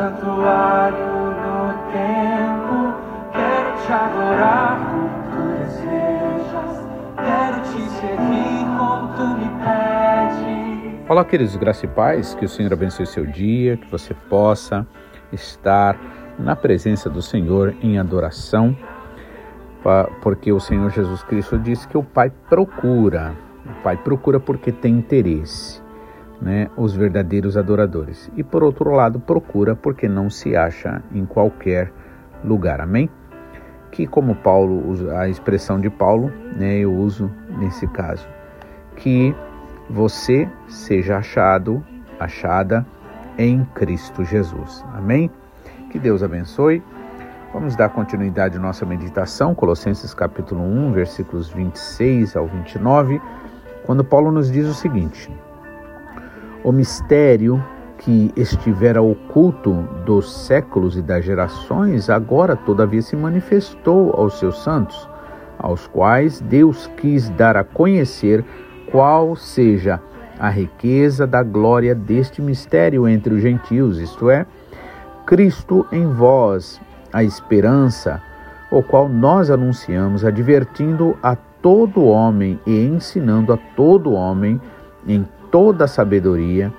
santuário 0.00 0.98
no 0.98 1.74
templo, 1.92 2.94
quero 3.32 3.70
te 3.84 3.92
adorar 3.92 4.78
tu 5.30 5.40
desejas, 5.58 6.72
quero 7.16 7.60
te 7.62 7.90
servir 7.90 8.64
como 8.78 9.14
tu 9.14 9.26
me 9.36 9.48
pede. 9.62 11.04
Olá, 11.08 11.24
queridos 11.24 11.56
graça 11.56 11.86
e 11.86 11.88
paz, 11.88 12.34
que 12.34 12.44
o 12.44 12.48
Senhor 12.48 12.72
abençoe 12.72 13.06
seu 13.06 13.26
dia, 13.26 13.76
que 13.76 13.90
você 13.90 14.14
possa 14.14 14.86
estar 15.32 15.96
na 16.38 16.56
presença 16.56 17.08
do 17.08 17.20
Senhor 17.20 17.76
em 17.82 17.98
adoração, 17.98 18.76
porque 20.22 20.52
o 20.52 20.58
Senhor 20.58 20.90
Jesus 20.90 21.22
Cristo 21.22 21.58
disse 21.58 21.86
que 21.86 21.98
o 21.98 22.02
Pai 22.02 22.32
procura, 22.48 23.34
o 23.66 23.82
Pai 23.82 23.96
procura 23.96 24.40
porque 24.40 24.72
tem 24.72 24.94
interesse 24.94 25.89
né, 26.40 26.68
os 26.76 26.94
verdadeiros 26.94 27.56
adoradores. 27.56 28.30
E 28.36 28.42
por 28.42 28.62
outro 28.62 28.90
lado, 28.90 29.20
procura 29.20 29.76
porque 29.76 30.08
não 30.08 30.30
se 30.30 30.56
acha 30.56 31.02
em 31.12 31.24
qualquer 31.24 31.92
lugar. 32.44 32.80
Amém? 32.80 33.10
Que 33.90 34.06
como 34.06 34.34
Paulo 34.34 34.82
a 35.16 35.28
expressão 35.28 35.80
de 35.80 35.90
Paulo, 35.90 36.32
né, 36.56 36.78
eu 36.78 36.92
uso 36.92 37.30
nesse 37.58 37.86
caso, 37.88 38.26
que 38.96 39.34
você 39.88 40.48
seja 40.68 41.18
achado, 41.18 41.84
achada 42.18 42.86
em 43.36 43.64
Cristo 43.74 44.24
Jesus. 44.24 44.84
Amém? 44.94 45.30
Que 45.90 45.98
Deus 45.98 46.22
abençoe. 46.22 46.82
Vamos 47.52 47.74
dar 47.74 47.88
continuidade 47.88 48.56
à 48.56 48.60
nossa 48.60 48.86
meditação, 48.86 49.56
Colossenses 49.56 50.14
capítulo 50.14 50.62
1, 50.62 50.92
versículos 50.92 51.50
26 51.50 52.36
ao 52.36 52.46
29, 52.46 53.20
quando 53.84 54.04
Paulo 54.04 54.30
nos 54.30 54.52
diz 54.52 54.66
o 54.68 54.74
seguinte: 54.74 55.28
o 56.64 56.72
mistério 56.72 57.62
que 57.98 58.32
estivera 58.34 59.02
oculto 59.02 59.72
dos 60.06 60.32
séculos 60.46 60.96
e 60.96 61.02
das 61.02 61.24
gerações, 61.24 62.08
agora 62.08 62.56
todavia 62.56 63.02
se 63.02 63.14
manifestou 63.14 64.14
aos 64.16 64.38
seus 64.38 64.62
santos, 64.62 65.08
aos 65.58 65.86
quais 65.86 66.40
Deus 66.40 66.90
quis 66.96 67.28
dar 67.30 67.56
a 67.56 67.64
conhecer 67.64 68.44
qual 68.90 69.36
seja 69.36 70.00
a 70.38 70.48
riqueza 70.48 71.26
da 71.26 71.42
glória 71.42 71.94
deste 71.94 72.40
mistério 72.40 73.06
entre 73.06 73.34
os 73.34 73.42
gentios, 73.42 73.98
isto 73.98 74.30
é, 74.30 74.46
Cristo 75.26 75.86
em 75.92 76.06
vós, 76.06 76.80
a 77.12 77.22
esperança, 77.22 78.22
o 78.70 78.82
qual 78.82 79.08
nós 79.08 79.50
anunciamos, 79.50 80.24
advertindo 80.24 81.16
a 81.22 81.36
todo 81.36 82.04
homem 82.04 82.58
e 82.66 82.86
ensinando 82.86 83.52
a 83.52 83.58
todo 83.76 84.12
homem 84.12 84.58
em 85.06 85.26
toda 85.50 85.84
a 85.84 85.88
sabedoria, 85.88 86.72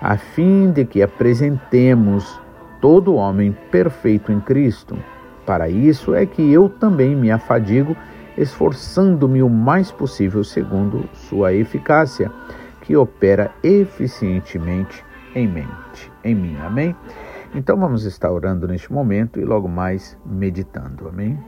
a 0.00 0.16
fim 0.16 0.70
de 0.70 0.84
que 0.84 1.02
apresentemos 1.02 2.40
todo 2.80 3.14
homem 3.14 3.56
perfeito 3.70 4.30
em 4.30 4.40
Cristo. 4.40 4.96
Para 5.44 5.68
isso 5.68 6.14
é 6.14 6.26
que 6.26 6.52
eu 6.52 6.68
também 6.68 7.14
me 7.14 7.30
afadigo, 7.30 7.96
esforçando-me 8.36 9.42
o 9.42 9.48
mais 9.48 9.90
possível 9.90 10.42
segundo 10.44 11.08
sua 11.12 11.52
eficácia, 11.52 12.30
que 12.82 12.96
opera 12.96 13.50
eficientemente 13.62 15.04
em 15.34 15.48
mente, 15.48 16.12
em 16.24 16.34
mim. 16.34 16.56
Amém? 16.64 16.94
Então 17.54 17.76
vamos 17.76 18.04
estar 18.04 18.30
orando 18.30 18.66
neste 18.66 18.92
momento 18.92 19.40
e 19.40 19.44
logo 19.44 19.68
mais 19.68 20.18
meditando. 20.24 21.08
Amém? 21.08 21.38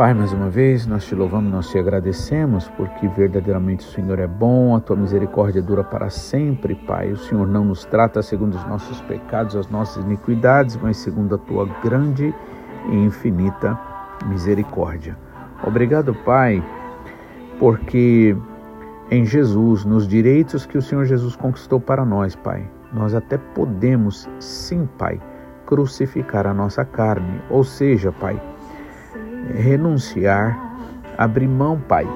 Pai, 0.00 0.14
mais 0.14 0.32
uma 0.32 0.48
vez 0.48 0.86
nós 0.86 1.04
te 1.04 1.14
louvamos, 1.14 1.52
nós 1.52 1.68
te 1.68 1.78
agradecemos, 1.78 2.66
porque 2.70 3.06
verdadeiramente 3.06 3.86
o 3.86 3.90
Senhor 3.90 4.18
é 4.18 4.26
bom, 4.26 4.74
a 4.74 4.80
tua 4.80 4.96
misericórdia 4.96 5.60
dura 5.60 5.84
para 5.84 6.08
sempre, 6.08 6.74
Pai. 6.74 7.12
O 7.12 7.18
Senhor 7.18 7.46
não 7.46 7.66
nos 7.66 7.84
trata 7.84 8.22
segundo 8.22 8.54
os 8.54 8.66
nossos 8.66 8.98
pecados, 9.02 9.54
as 9.54 9.68
nossas 9.68 10.02
iniquidades, 10.02 10.78
mas 10.82 10.96
segundo 10.96 11.34
a 11.34 11.38
tua 11.38 11.68
grande 11.84 12.34
e 12.88 12.94
infinita 12.96 13.78
misericórdia. 14.24 15.18
Obrigado, 15.62 16.14
Pai, 16.24 16.64
porque 17.58 18.34
em 19.10 19.26
Jesus, 19.26 19.84
nos 19.84 20.08
direitos 20.08 20.64
que 20.64 20.78
o 20.78 20.82
Senhor 20.82 21.04
Jesus 21.04 21.36
conquistou 21.36 21.78
para 21.78 22.06
nós, 22.06 22.34
Pai, 22.34 22.66
nós 22.90 23.14
até 23.14 23.36
podemos, 23.36 24.26
sim, 24.38 24.88
Pai, 24.96 25.20
crucificar 25.66 26.46
a 26.46 26.54
nossa 26.54 26.86
carne, 26.86 27.42
ou 27.50 27.62
seja, 27.62 28.10
Pai, 28.10 28.40
renunciar, 29.54 30.58
abrir 31.16 31.48
mão, 31.48 31.80
Pai, 31.80 32.06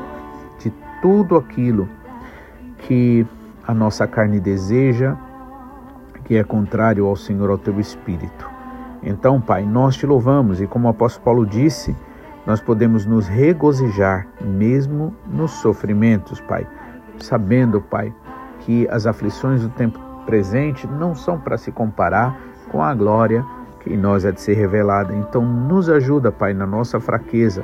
de 0.59 0.73
tudo 1.01 1.37
aquilo 1.37 1.89
que 2.79 3.27
a 3.67 3.73
nossa 3.73 4.07
carne 4.07 4.41
deseja, 4.41 5.17
que 6.25 6.37
é 6.37 6.45
contrário 6.45 7.07
ao 7.07 7.17
Senhor, 7.17 7.51
ao 7.51 7.59
teu 7.59 7.79
Espírito. 7.81 8.49
Então, 9.03 9.41
Pai, 9.41 9.65
nós 9.65 9.97
te 9.97 10.07
louvamos 10.07 10.61
e, 10.61 10.67
como 10.67 10.87
o 10.87 10.91
apóstolo 10.91 11.25
Paulo 11.25 11.47
disse, 11.47 11.95
nós 12.47 12.61
podemos 12.61 13.07
nos 13.07 13.27
regozijar 13.27 14.27
mesmo 14.41 15.15
nos 15.27 15.51
sofrimentos, 15.53 16.41
Pai, 16.41 16.67
sabendo, 17.19 17.81
Pai, 17.81 18.15
que 18.61 18.89
as 18.89 19.07
aflições 19.07 19.63
do 19.63 19.69
tempo 19.71 19.99
presente 20.27 20.87
não 20.87 21.15
são 21.15 21.39
para 21.39 21.59
se 21.59 21.71
comparar 21.71 22.39
com 22.71 22.83
a 22.83 22.95
glória 22.95 23.45
que 23.85 23.93
em 23.93 23.99
nós 23.99 24.25
é 24.25 24.33
de 24.33 24.41
ser 24.41 24.55
revelada. 24.55 25.15
Então, 25.15 25.45
nos 25.45 25.91
ajuda, 25.91 26.33
Pai, 26.33 26.55
na 26.55 26.67
nossa 26.67 26.99
fraqueza. 26.99 27.63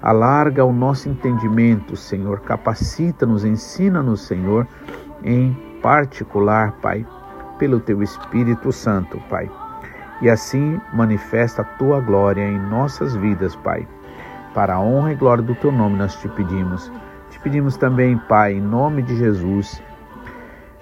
Alarga 0.00 0.64
o 0.64 0.72
nosso 0.72 1.08
entendimento, 1.08 1.96
Senhor. 1.96 2.40
Capacita-nos, 2.40 3.44
ensina-nos, 3.44 4.22
Senhor, 4.22 4.66
em 5.22 5.52
particular, 5.82 6.72
Pai, 6.80 7.04
pelo 7.58 7.80
Teu 7.80 8.02
Espírito 8.02 8.72
Santo, 8.72 9.20
Pai. 9.28 9.50
E 10.20 10.30
assim 10.30 10.80
manifesta 10.92 11.62
a 11.62 11.64
Tua 11.64 12.00
glória 12.00 12.42
em 12.42 12.58
nossas 12.58 13.14
vidas, 13.16 13.56
Pai. 13.56 13.86
Para 14.54 14.74
a 14.74 14.80
honra 14.80 15.12
e 15.12 15.16
glória 15.16 15.42
do 15.42 15.54
Teu 15.56 15.72
nome 15.72 15.96
nós 15.96 16.14
te 16.16 16.28
pedimos. 16.28 16.90
Te 17.30 17.40
pedimos 17.40 17.76
também, 17.76 18.16
Pai, 18.28 18.54
em 18.54 18.60
nome 18.60 19.02
de 19.02 19.16
Jesus, 19.16 19.82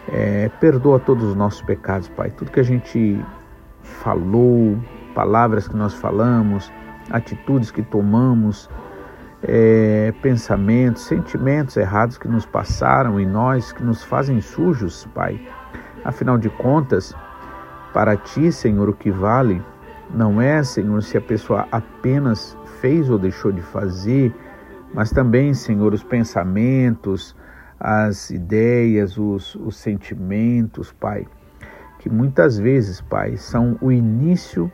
é, 0.09 0.51
perdoa 0.61 0.99
todos 0.99 1.25
os 1.25 1.35
nossos 1.35 1.63
pecados, 1.63 2.09
Pai. 2.09 2.31
Tudo 2.31 2.51
que 2.51 2.61
a 2.61 2.65
gente 2.65 3.23
falou, 3.91 4.79
palavras 5.15 5.69
que 5.69 5.77
nós 5.77 5.95
falamos, 5.95 6.73
atitudes 7.11 7.71
que 7.71 7.83
tomamos, 7.83 8.71
é, 9.43 10.13
pensamentos, 10.23 11.03
sentimentos 11.03 11.77
errados 11.77 12.17
que 12.17 12.29
nos 12.29 12.47
passaram 12.47 13.19
em 13.19 13.27
nós, 13.27 13.73
que 13.73 13.83
nos 13.83 14.03
fazem 14.05 14.41
sujos, 14.41 15.07
Pai. 15.15 15.41
Afinal 16.05 16.39
de 16.39 16.49
contas, 16.49 17.15
para 17.93 18.17
ti, 18.17 18.53
Senhor, 18.53 18.89
o 18.89 18.95
que 18.95 19.11
vale 19.11 19.63
não 20.13 20.41
é, 20.41 20.63
Senhor, 20.63 21.03
se 21.03 21.17
a 21.17 21.21
pessoa 21.21 21.69
apenas 21.71 22.57
fez 22.81 23.09
ou 23.11 23.19
deixou 23.19 23.53
de 23.53 23.63
fazer, 23.63 24.35
mas 24.95 25.11
também, 25.11 25.55
Senhor, 25.55 25.93
os 25.93 26.03
pensamentos, 26.03 27.37
as 27.79 28.31
ideias, 28.31 29.17
os, 29.19 29.55
os 29.55 29.77
sentimentos, 29.77 30.93
Pai 30.93 31.27
que 32.01 32.09
muitas 32.09 32.59
vezes, 32.59 32.99
Pai, 33.03 33.37
são 33.37 33.77
o 33.79 33.93
início 33.93 34.73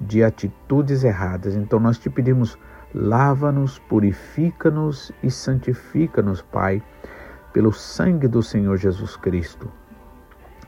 de 0.00 0.24
atitudes 0.24 1.04
erradas. 1.04 1.54
Então 1.54 1.78
nós 1.78 1.98
te 1.98 2.10
pedimos, 2.10 2.58
lava-nos, 2.92 3.78
purifica-nos 3.78 5.12
e 5.22 5.30
santifica-nos, 5.30 6.42
Pai, 6.42 6.82
pelo 7.52 7.72
sangue 7.72 8.26
do 8.26 8.42
Senhor 8.42 8.76
Jesus 8.76 9.16
Cristo. 9.16 9.70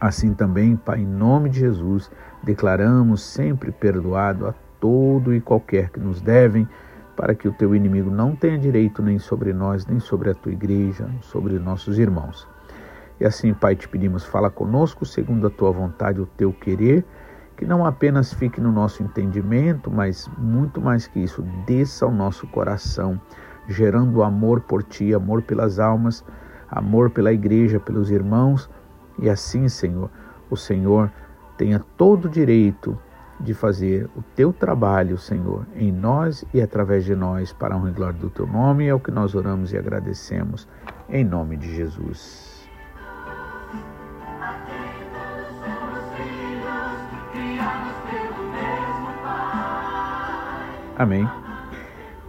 Assim 0.00 0.32
também, 0.32 0.76
Pai, 0.76 1.00
em 1.00 1.06
nome 1.06 1.50
de 1.50 1.58
Jesus, 1.58 2.08
declaramos 2.40 3.20
sempre 3.20 3.72
perdoado 3.72 4.46
a 4.46 4.54
todo 4.78 5.34
e 5.34 5.40
qualquer 5.40 5.90
que 5.90 5.98
nos 5.98 6.20
devem, 6.20 6.68
para 7.16 7.34
que 7.34 7.48
o 7.48 7.52
teu 7.52 7.74
inimigo 7.74 8.10
não 8.10 8.36
tenha 8.36 8.56
direito 8.56 9.02
nem 9.02 9.18
sobre 9.18 9.52
nós, 9.52 9.84
nem 9.86 9.98
sobre 9.98 10.30
a 10.30 10.34
tua 10.34 10.52
igreja, 10.52 11.10
sobre 11.20 11.58
nossos 11.58 11.98
irmãos. 11.98 12.46
E 13.20 13.24
assim, 13.24 13.54
Pai, 13.54 13.74
te 13.74 13.88
pedimos, 13.88 14.24
fala 14.24 14.50
conosco 14.50 15.06
segundo 15.06 15.46
a 15.46 15.50
tua 15.50 15.70
vontade, 15.70 16.20
o 16.20 16.26
teu 16.26 16.52
querer, 16.52 17.04
que 17.56 17.64
não 17.64 17.86
apenas 17.86 18.32
fique 18.32 18.60
no 18.60 18.70
nosso 18.70 19.02
entendimento, 19.02 19.90
mas 19.90 20.28
muito 20.36 20.80
mais 20.80 21.06
que 21.06 21.20
isso, 21.20 21.42
desça 21.66 22.04
ao 22.04 22.12
nosso 22.12 22.46
coração, 22.48 23.18
gerando 23.66 24.22
amor 24.22 24.60
por 24.60 24.82
ti, 24.82 25.14
amor 25.14 25.42
pelas 25.42 25.78
almas, 25.78 26.22
amor 26.68 27.10
pela 27.10 27.32
igreja, 27.32 27.80
pelos 27.80 28.10
irmãos. 28.10 28.68
E 29.18 29.30
assim, 29.30 29.68
Senhor, 29.68 30.10
o 30.50 30.56
Senhor 30.56 31.10
tenha 31.56 31.80
todo 31.96 32.26
o 32.26 32.30
direito 32.30 32.98
de 33.40 33.54
fazer 33.54 34.08
o 34.14 34.22
teu 34.34 34.52
trabalho, 34.52 35.18
Senhor, 35.18 35.66
em 35.74 35.90
nós 35.92 36.44
e 36.52 36.60
através 36.60 37.04
de 37.04 37.14
nós, 37.14 37.52
para 37.52 37.74
a 37.74 37.78
honra 37.78 37.90
e 37.90 37.92
glória 37.92 38.18
do 38.18 38.30
teu 38.30 38.46
nome. 38.46 38.86
É 38.86 38.94
o 38.94 39.00
que 39.00 39.10
nós 39.10 39.34
oramos 39.34 39.72
e 39.72 39.78
agradecemos, 39.78 40.68
em 41.08 41.24
nome 41.24 41.56
de 41.56 41.74
Jesus. 41.74 42.45
Amém. 50.96 51.28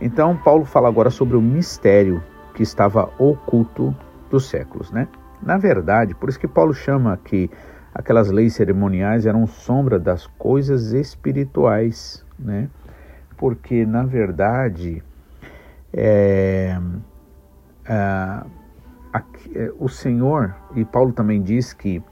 Então, 0.02 0.36
Paulo 0.36 0.66
fala 0.66 0.90
agora 0.90 1.10
sobre 1.10 1.38
o 1.38 1.42
mistério 1.42 2.22
que 2.54 2.64
estava 2.64 3.10
oculto 3.18 3.96
dos 4.30 4.50
séculos, 4.50 4.92
né? 4.92 5.08
Na 5.42 5.58
verdade, 5.58 6.14
por 6.14 6.28
isso 6.28 6.40
que 6.40 6.48
Paulo 6.48 6.74
chama 6.74 7.18
que 7.24 7.50
aquelas 7.94 8.30
leis 8.30 8.56
cerimoniais 8.56 9.26
eram 9.26 9.48
sombra 9.48 9.98
das 9.98 10.28
coisas 10.28 10.92
espirituais, 10.92 12.26
né? 12.38 12.68
Porque, 13.38 13.86
na 13.86 14.04
verdade, 14.04 15.02
é, 15.94 16.78
é, 17.88 18.44
o 19.80 19.88
Senhor, 19.88 20.54
e 20.76 20.84
Paulo 20.84 21.14
também 21.14 21.42
diz 21.42 21.72
que 21.72 22.04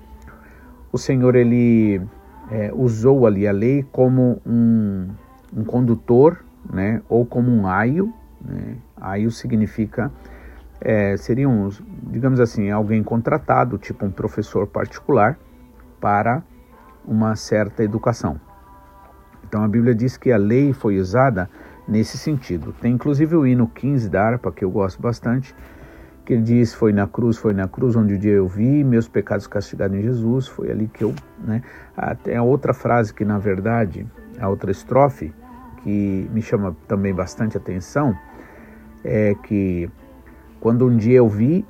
o 0.92 0.98
Senhor 0.98 1.36
ele 1.36 2.02
é, 2.50 2.72
usou 2.74 3.28
ali 3.28 3.46
a 3.46 3.52
lei 3.52 3.84
como 3.92 4.42
um, 4.46 5.10
um 5.56 5.63
condutor, 5.66 6.44
né, 6.71 7.01
ou 7.09 7.25
como 7.25 7.51
um 7.51 7.67
aio. 7.67 8.13
Né? 8.41 8.77
Aio 8.97 9.31
significa 9.31 10.12
é, 10.81 11.15
seriam, 11.17 11.69
digamos 12.03 12.39
assim, 12.39 12.69
alguém 12.69 13.03
contratado, 13.03 13.77
tipo 13.77 14.06
um 14.06 14.12
professor 14.12 14.67
particular, 14.67 15.38
para 16.00 16.44
uma 17.06 17.35
certa 17.35 17.83
educação. 17.83 18.39
Então 19.47 19.63
a 19.63 19.67
Bíblia 19.67 19.95
diz 19.95 20.17
que 20.17 20.31
a 20.31 20.38
lei 20.38 20.73
foi 20.73 21.00
usada 21.00 21.50
nesse 21.88 22.17
sentido. 22.17 22.73
Tem 22.81 22.94
inclusive 22.94 23.35
o 23.35 23.45
hino 23.45 23.68
15 23.68 24.09
da 24.09 24.23
harpa, 24.23 24.51
que 24.51 24.65
eu 24.65 24.71
gosto 24.71 25.01
bastante, 25.01 25.56
que 26.25 26.33
ele 26.33 26.41
diz: 26.41 26.73
Foi 26.73 26.91
na 26.91 27.07
cruz, 27.07 27.38
foi 27.38 27.53
na 27.53 27.68
cruz 27.68 27.95
onde 27.95 28.15
o 28.15 28.18
dia 28.18 28.33
eu 28.33 28.47
vi 28.47 28.83
meus 28.83 29.07
pecados 29.07 29.47
castigados 29.47 29.97
em 29.97 30.01
Jesus. 30.01 30.47
Foi 30.47 30.71
ali 30.71 30.88
que 30.88 31.03
eu. 31.03 31.13
Né? 31.39 31.61
Tem 32.23 32.35
a 32.35 32.44
outra 32.44 32.73
frase 32.73 33.13
que, 33.13 33.23
na 33.23 33.38
verdade, 33.38 34.06
a 34.39 34.50
outra 34.50 34.71
estrofe, 34.71 35.33
que 35.85 36.27
me 36.33 36.41
chama 36.41 36.75
também 36.87 37.13
bastante 37.13 37.55
atenção, 37.55 38.17
é 39.03 39.35
que 39.43 39.87
quando 40.59 40.87
um 40.87 40.97
dia 40.97 41.17
eu 41.17 41.29
vi 41.29 41.63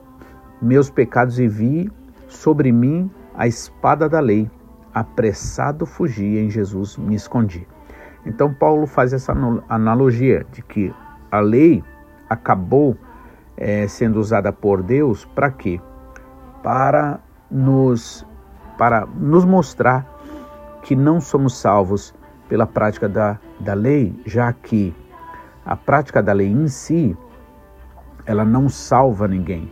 meus 0.62 0.90
pecados 0.90 1.38
e 1.38 1.50
vi 1.50 1.92
sobre 2.30 2.72
mim 2.72 3.12
a 3.36 3.46
espada 3.46 4.08
da 4.08 4.22
lei, 4.22 4.50
apressado 4.94 5.86
fugi, 5.86 6.38
em 6.38 6.50
Jesus 6.50 6.96
me 6.96 7.14
escondi. 7.14 7.68
Então, 8.26 8.54
Paulo 8.54 8.88
faz 8.88 9.12
essa 9.12 9.34
analogia 9.68 10.46
de 10.54 10.62
que 10.62 10.96
a 11.30 11.42
lei 11.42 11.84
acabou 12.30 12.98
é, 13.58 13.86
sendo 13.90 14.18
usada 14.18 14.54
por 14.54 14.82
Deus 14.82 15.26
para 15.26 15.52
quê? 15.52 15.82
Para 16.64 17.20
nos, 17.52 18.26
para 18.78 19.06
nos 19.06 19.44
mostrar 19.44 20.10
que 20.84 20.96
não 20.96 21.20
somos 21.20 21.58
salvos 21.58 22.16
pela 22.48 22.66
prática 22.66 23.08
da, 23.08 23.40
da 23.60 23.74
lei, 23.74 24.14
já 24.26 24.52
que 24.54 24.94
a 25.66 25.76
prática 25.76 26.22
da 26.22 26.34
lei 26.34 26.48
em 26.48 26.68
si, 26.68 27.18
ela 28.26 28.46
não 28.46 28.70
salva 28.70 29.28
ninguém. 29.28 29.72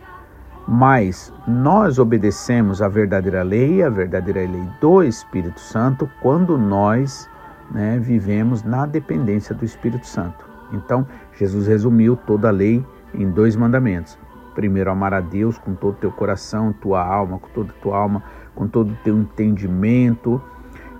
Mas 0.66 1.32
nós 1.46 1.98
obedecemos 1.98 2.80
a 2.80 2.88
verdadeira 2.88 3.42
lei, 3.42 3.82
a 3.82 3.90
verdadeira 3.90 4.40
lei 4.40 4.66
do 4.80 5.02
Espírito 5.02 5.60
Santo, 5.60 6.10
quando 6.20 6.56
nós 6.56 7.28
né, 7.70 7.98
vivemos 7.98 8.62
na 8.62 8.86
dependência 8.86 9.54
do 9.54 9.64
Espírito 9.64 10.06
Santo. 10.06 10.44
Então, 10.72 11.06
Jesus 11.38 11.66
resumiu 11.66 12.16
toda 12.16 12.48
a 12.48 12.50
lei 12.52 12.84
em 13.12 13.30
dois 13.30 13.54
mandamentos. 13.54 14.18
Primeiro, 14.54 14.90
amar 14.90 15.12
a 15.12 15.20
Deus 15.20 15.58
com 15.58 15.74
todo 15.74 15.94
o 15.94 15.98
teu 15.98 16.10
coração, 16.10 16.72
tua 16.72 17.04
alma, 17.04 17.38
com 17.38 17.48
toda 17.48 17.70
a 17.70 17.82
tua 17.82 17.98
alma, 17.98 18.22
com 18.54 18.66
todo 18.66 18.92
o 18.92 18.96
teu 19.04 19.16
entendimento 19.18 20.40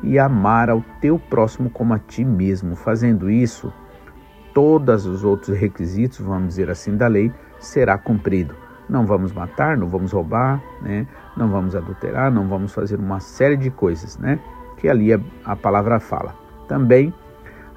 e 0.04 0.18
amar 0.18 0.70
ao 0.70 0.82
teu 1.00 1.18
próximo 1.18 1.70
como 1.70 1.94
a 1.94 1.98
ti 1.98 2.24
mesmo. 2.24 2.76
Fazendo 2.76 3.30
isso, 3.30 3.72
todos 4.52 5.06
os 5.06 5.24
outros 5.24 5.56
requisitos, 5.56 6.20
vamos 6.20 6.48
dizer 6.48 6.70
assim, 6.70 6.96
da 6.96 7.06
lei 7.06 7.32
será 7.58 7.98
cumprido. 7.98 8.54
Não 8.88 9.06
vamos 9.06 9.32
matar, 9.32 9.76
não 9.76 9.88
vamos 9.88 10.12
roubar, 10.12 10.62
né? 10.82 11.06
não 11.36 11.48
vamos 11.48 11.74
adulterar, 11.74 12.30
não 12.30 12.46
vamos 12.46 12.72
fazer 12.72 12.98
uma 12.98 13.18
série 13.18 13.56
de 13.56 13.70
coisas, 13.70 14.18
né? 14.18 14.38
Que 14.76 14.88
ali 14.88 15.12
a, 15.12 15.20
a 15.44 15.56
palavra 15.56 15.98
fala. 15.98 16.34
Também 16.68 17.12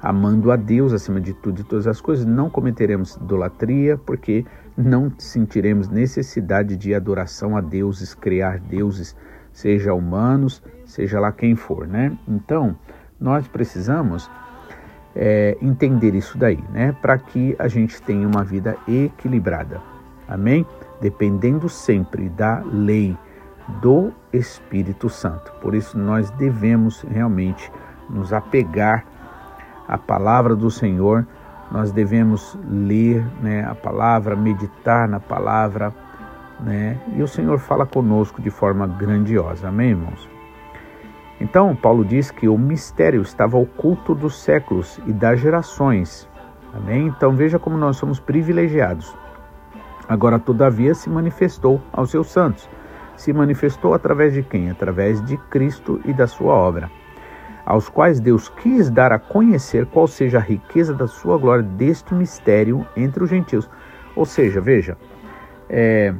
amando 0.00 0.52
a 0.52 0.56
Deus 0.56 0.92
acima 0.92 1.20
de 1.20 1.32
tudo 1.32 1.60
e 1.60 1.64
todas 1.64 1.86
as 1.86 2.00
coisas, 2.00 2.24
não 2.24 2.48
cometeremos 2.48 3.16
idolatria, 3.16 3.96
porque 3.96 4.44
não 4.76 5.12
sentiremos 5.18 5.88
necessidade 5.88 6.76
de 6.76 6.94
adoração 6.94 7.56
a 7.56 7.60
deuses, 7.60 8.14
criar 8.14 8.60
deuses, 8.60 9.16
seja 9.52 9.94
humanos, 9.94 10.62
seja 10.84 11.20
lá 11.20 11.32
quem 11.32 11.54
for, 11.54 11.86
né? 11.86 12.16
Então, 12.26 12.76
nós 13.20 13.46
precisamos 13.48 14.30
é, 15.14 15.56
entender 15.60 16.14
isso 16.14 16.38
daí, 16.38 16.62
né? 16.70 16.92
Para 17.00 17.18
que 17.18 17.56
a 17.58 17.68
gente 17.68 18.00
tenha 18.02 18.26
uma 18.26 18.44
vida 18.44 18.76
equilibrada, 18.86 19.80
amém? 20.28 20.66
Dependendo 21.00 21.68
sempre 21.68 22.28
da 22.28 22.62
lei 22.64 23.16
do 23.80 24.12
Espírito 24.32 25.08
Santo. 25.08 25.52
Por 25.60 25.74
isso, 25.74 25.98
nós 25.98 26.30
devemos 26.30 27.02
realmente 27.02 27.70
nos 28.08 28.32
apegar 28.32 29.04
a 29.86 29.98
palavra 29.98 30.54
do 30.54 30.70
Senhor, 30.70 31.26
nós 31.70 31.92
devemos 31.92 32.58
ler 32.68 33.24
né, 33.42 33.64
a 33.64 33.74
palavra, 33.74 34.34
meditar 34.36 35.08
na 35.08 35.20
palavra, 35.20 35.92
né, 36.60 36.98
e 37.14 37.22
o 37.22 37.28
Senhor 37.28 37.58
fala 37.58 37.86
conosco 37.86 38.40
de 38.40 38.50
forma 38.50 38.86
grandiosa. 38.86 39.68
Amém, 39.68 39.90
irmãos? 39.90 40.28
Então, 41.40 41.74
Paulo 41.76 42.04
diz 42.04 42.30
que 42.30 42.48
o 42.48 42.58
mistério 42.58 43.22
estava 43.22 43.56
oculto 43.56 44.14
dos 44.14 44.42
séculos 44.42 45.00
e 45.06 45.12
das 45.12 45.40
gerações. 45.40 46.28
Amém? 46.74 47.06
Então, 47.06 47.32
veja 47.32 47.58
como 47.58 47.76
nós 47.76 47.96
somos 47.96 48.18
privilegiados. 48.18 49.16
Agora, 50.08 50.38
todavia, 50.38 50.94
se 50.94 51.08
manifestou 51.08 51.80
aos 51.92 52.10
seus 52.10 52.28
santos. 52.28 52.68
Se 53.16 53.32
manifestou 53.32 53.94
através 53.94 54.32
de 54.32 54.42
quem? 54.42 54.70
Através 54.70 55.24
de 55.24 55.36
Cristo 55.36 56.00
e 56.04 56.12
da 56.12 56.26
sua 56.26 56.54
obra 56.54 56.90
aos 57.68 57.86
quais 57.86 58.18
Deus 58.18 58.48
quis 58.48 58.88
dar 58.88 59.12
a 59.12 59.18
conhecer 59.18 59.84
qual 59.84 60.06
seja 60.06 60.38
a 60.38 60.40
riqueza 60.40 60.94
da 60.94 61.06
sua 61.06 61.36
glória 61.36 61.62
deste 61.62 62.14
mistério 62.14 62.86
entre 62.96 63.22
os 63.22 63.28
gentios. 63.28 63.68
Ou 64.16 64.24
seja, 64.24 64.58
veja, 64.58 64.96
é, 65.68 66.14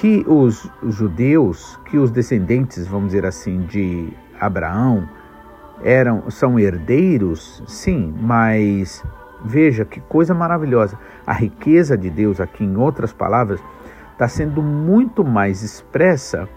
que 0.00 0.24
os 0.28 0.70
judeus, 0.86 1.76
que 1.86 1.98
os 1.98 2.12
descendentes, 2.12 2.86
vamos 2.86 3.08
dizer 3.08 3.26
assim, 3.26 3.62
de 3.62 4.12
Abraão, 4.40 5.08
eram 5.82 6.30
são 6.30 6.58
herdeiros, 6.58 7.62
sim, 7.66 8.14
mas 8.20 9.04
veja 9.44 9.84
que 9.84 10.00
coisa 10.00 10.32
maravilhosa. 10.32 10.96
A 11.26 11.32
riqueza 11.32 11.98
de 11.98 12.10
Deus, 12.10 12.40
aqui 12.40 12.64
em 12.64 12.76
outras 12.76 13.12
palavras, 13.12 13.60
está 14.12 14.28
sendo 14.28 14.62
muito 14.62 15.24
mais 15.24 15.64
expressa 15.64 16.48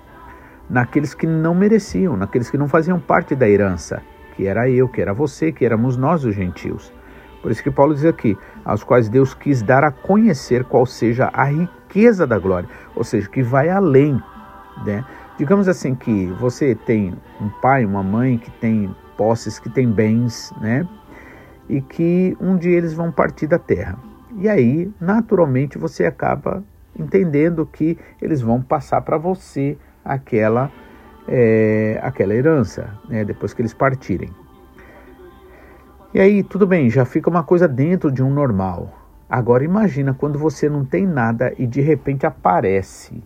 naqueles 0.69 1.15
que 1.15 1.25
não 1.25 1.55
mereciam, 1.55 2.15
naqueles 2.15 2.49
que 2.49 2.59
não 2.59 2.67
faziam 2.67 2.99
parte 2.99 3.35
da 3.35 3.49
herança, 3.49 4.03
que 4.35 4.45
era 4.45 4.69
eu, 4.69 4.87
que 4.87 5.01
era 5.01 5.15
você, 5.15 5.51
que 5.51 5.65
éramos 5.65 5.97
nós 5.97 6.23
os 6.23 6.35
gentios. 6.35 6.93
Por 7.41 7.49
isso 7.49 7.63
que 7.63 7.71
Paulo 7.71 7.95
diz 7.95 8.05
aqui, 8.05 8.37
aos 8.63 8.83
quais 8.83 9.09
Deus 9.09 9.33
quis 9.33 9.63
dar 9.63 9.83
a 9.83 9.89
conhecer 9.89 10.63
qual 10.63 10.85
seja 10.85 11.27
a 11.33 11.45
riqueza 11.45 11.80
da 12.27 12.39
glória, 12.39 12.69
ou 12.95 13.03
seja, 13.03 13.29
que 13.29 13.43
vai 13.43 13.69
além, 13.69 14.21
né? 14.85 15.03
Digamos 15.37 15.67
assim 15.67 15.95
que 15.95 16.27
você 16.39 16.75
tem 16.75 17.13
um 17.39 17.49
pai, 17.61 17.85
uma 17.85 18.03
mãe 18.03 18.37
que 18.37 18.51
tem 18.51 18.93
posses, 19.17 19.59
que 19.59 19.69
tem 19.69 19.89
bens, 19.89 20.53
né? 20.61 20.87
E 21.67 21.81
que 21.81 22.37
um 22.39 22.57
dia 22.57 22.77
eles 22.77 22.93
vão 22.93 23.11
partir 23.11 23.47
da 23.47 23.57
terra. 23.57 23.97
E 24.37 24.47
aí, 24.47 24.91
naturalmente, 24.99 25.77
você 25.77 26.05
acaba 26.05 26.63
entendendo 26.97 27.65
que 27.65 27.97
eles 28.21 28.41
vão 28.41 28.61
passar 28.61 29.01
para 29.01 29.17
você 29.17 29.77
aquela, 30.03 30.71
é, 31.27 31.99
aquela 32.01 32.33
herança, 32.33 32.97
né, 33.09 33.23
depois 33.23 33.53
que 33.53 33.61
eles 33.61 33.73
partirem. 33.73 34.29
E 36.13 36.19
aí, 36.19 36.43
tudo 36.43 36.67
bem, 36.67 36.89
já 36.89 37.05
fica 37.05 37.29
uma 37.29 37.43
coisa 37.43 37.67
dentro 37.67 38.11
de 38.11 38.21
um 38.21 38.29
normal. 38.29 39.00
Agora 39.31 39.63
imagina 39.63 40.13
quando 40.13 40.37
você 40.37 40.67
não 40.67 40.83
tem 40.83 41.07
nada 41.07 41.53
e 41.57 41.65
de 41.65 41.79
repente 41.79 42.25
aparece, 42.25 43.23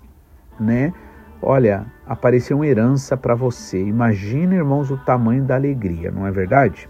né? 0.60 0.94
Olha, 1.42 1.88
apareceu 2.06 2.58
uma 2.58 2.68
herança 2.68 3.18
para 3.18 3.34
você. 3.34 3.84
Imagina, 3.84 4.54
irmãos, 4.54 4.92
o 4.92 4.98
tamanho 4.98 5.44
da 5.44 5.56
alegria, 5.56 6.12
não 6.12 6.28
é 6.28 6.32
verdade? 6.32 6.88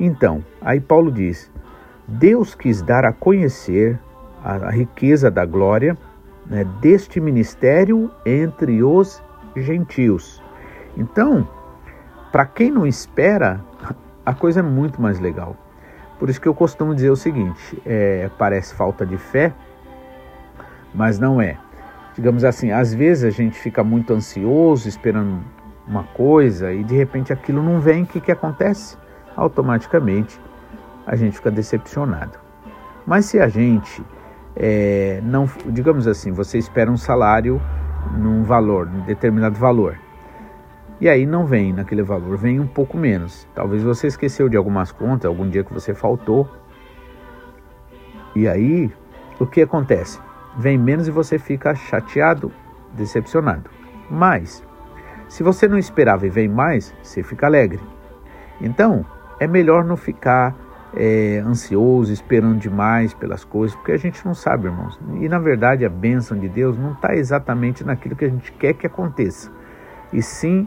Então, 0.00 0.44
aí 0.60 0.80
Paulo 0.80 1.12
diz: 1.12 1.48
Deus 2.08 2.56
quis 2.56 2.82
dar 2.82 3.04
a 3.04 3.12
conhecer 3.12 4.00
a 4.42 4.68
riqueza 4.68 5.30
da 5.30 5.46
glória 5.46 5.96
né, 6.44 6.64
deste 6.80 7.20
ministério 7.20 8.10
entre 8.26 8.82
os 8.82 9.22
gentios. 9.56 10.42
Então, 10.96 11.48
para 12.32 12.44
quem 12.46 12.68
não 12.68 12.84
espera, 12.84 13.64
a 14.26 14.34
coisa 14.34 14.58
é 14.58 14.62
muito 14.62 15.00
mais 15.00 15.20
legal. 15.20 15.56
Por 16.24 16.30
isso 16.30 16.40
que 16.40 16.48
eu 16.48 16.54
costumo 16.54 16.94
dizer 16.94 17.10
o 17.10 17.16
seguinte: 17.16 17.82
é, 17.84 18.30
parece 18.38 18.74
falta 18.74 19.04
de 19.04 19.18
fé, 19.18 19.52
mas 20.94 21.18
não 21.18 21.38
é. 21.38 21.58
Digamos 22.14 22.44
assim, 22.44 22.70
às 22.70 22.94
vezes 22.94 23.24
a 23.24 23.28
gente 23.28 23.58
fica 23.58 23.84
muito 23.84 24.14
ansioso 24.14 24.88
esperando 24.88 25.44
uma 25.86 26.04
coisa 26.04 26.72
e 26.72 26.82
de 26.82 26.96
repente 26.96 27.30
aquilo 27.30 27.62
não 27.62 27.78
vem, 27.78 28.04
o 28.04 28.06
que, 28.06 28.22
que 28.22 28.32
acontece? 28.32 28.96
Automaticamente 29.36 30.40
a 31.06 31.14
gente 31.14 31.36
fica 31.36 31.50
decepcionado. 31.50 32.38
Mas 33.04 33.26
se 33.26 33.38
a 33.38 33.46
gente 33.46 34.02
é, 34.56 35.20
não, 35.22 35.46
digamos 35.66 36.08
assim, 36.08 36.32
você 36.32 36.56
espera 36.56 36.90
um 36.90 36.96
salário 36.96 37.60
num 38.16 38.44
valor, 38.44 38.86
num 38.86 39.02
determinado 39.02 39.58
valor. 39.58 39.98
E 41.04 41.08
aí 41.10 41.26
não 41.26 41.44
vem 41.44 41.70
naquele 41.70 42.02
valor, 42.02 42.38
vem 42.38 42.58
um 42.58 42.66
pouco 42.66 42.96
menos. 42.96 43.46
Talvez 43.54 43.82
você 43.82 44.06
esqueceu 44.06 44.48
de 44.48 44.56
algumas 44.56 44.90
contas, 44.90 45.26
algum 45.26 45.46
dia 45.46 45.62
que 45.62 45.70
você 45.70 45.92
faltou. 45.92 46.48
E 48.34 48.48
aí, 48.48 48.90
o 49.38 49.46
que 49.46 49.60
acontece? 49.60 50.18
Vem 50.56 50.78
menos 50.78 51.06
e 51.06 51.10
você 51.10 51.38
fica 51.38 51.74
chateado, 51.74 52.50
decepcionado. 52.94 53.68
Mas, 54.10 54.64
se 55.28 55.42
você 55.42 55.68
não 55.68 55.76
esperava 55.76 56.26
e 56.26 56.30
vem 56.30 56.48
mais, 56.48 56.94
você 57.02 57.22
fica 57.22 57.44
alegre. 57.44 57.80
Então, 58.58 59.04
é 59.38 59.46
melhor 59.46 59.84
não 59.84 59.98
ficar 59.98 60.56
é, 60.96 61.42
ansioso, 61.44 62.14
esperando 62.14 62.58
demais 62.58 63.12
pelas 63.12 63.44
coisas, 63.44 63.76
porque 63.76 63.92
a 63.92 63.98
gente 63.98 64.24
não 64.24 64.32
sabe, 64.32 64.68
irmãos. 64.68 64.98
E 65.20 65.28
na 65.28 65.38
verdade, 65.38 65.84
a 65.84 65.90
bênção 65.90 66.38
de 66.38 66.48
Deus 66.48 66.78
não 66.78 66.92
está 66.92 67.14
exatamente 67.14 67.84
naquilo 67.84 68.16
que 68.16 68.24
a 68.24 68.30
gente 68.30 68.50
quer 68.52 68.72
que 68.72 68.86
aconteça, 68.86 69.52
e 70.10 70.22
sim 70.22 70.66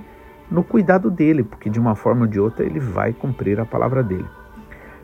no 0.49 0.63
cuidado 0.63 1.11
dele, 1.11 1.43
porque 1.43 1.69
de 1.69 1.79
uma 1.79 1.95
forma 1.95 2.21
ou 2.21 2.27
de 2.27 2.39
outra 2.39 2.65
ele 2.65 2.79
vai 2.79 3.13
cumprir 3.13 3.59
a 3.59 3.65
palavra 3.65 4.01
dele. 4.01 4.27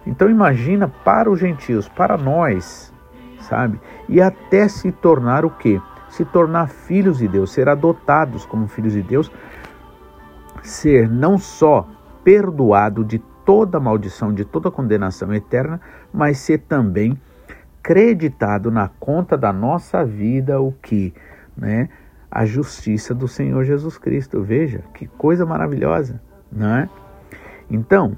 Então 0.06 0.30
imagina 0.30 0.88
para 0.88 1.30
os 1.30 1.40
gentios, 1.40 1.88
para 1.88 2.18
nós, 2.18 2.94
sabe? 3.42 3.80
E 4.08 4.22
até 4.22 4.68
se 4.68 4.92
tornar 4.92 5.46
o 5.46 5.50
quê? 5.50 5.82
Se 6.10 6.26
tornar 6.26 6.68
filhos 6.68 7.18
de 7.18 7.28
Deus, 7.28 7.52
ser 7.52 7.70
adotados 7.70 8.46
como 8.46 8.68
filhos 8.68 8.94
de 8.94 9.02
Deus, 9.02 9.32
ser 10.62 11.10
não 11.10 11.38
só 11.38 11.88
perdoado 12.24 13.04
de 13.04 13.20
toda 13.46 13.80
maldição, 13.80 14.34
de 14.34 14.46
toda 14.46 14.72
condenação 14.72 15.34
eterna, 15.34 15.82
mas 16.14 16.38
ser 16.38 16.60
também 16.60 17.20
creditado 17.82 18.72
na 18.72 18.88
conta 18.88 19.38
da 19.38 19.52
nossa 19.52 20.06
vida 20.06 20.62
o 20.62 20.72
que, 20.72 21.14
né? 21.58 21.90
A 22.36 22.46
justiça 22.46 23.14
do 23.14 23.28
Senhor 23.28 23.64
Jesus 23.64 24.00
Cristo. 24.00 24.42
Veja 24.42 24.84
que 24.96 25.06
coisa 25.06 25.46
maravilhosa, 25.46 26.20
não 26.52 26.76
é? 26.78 26.90
Então, 27.70 28.18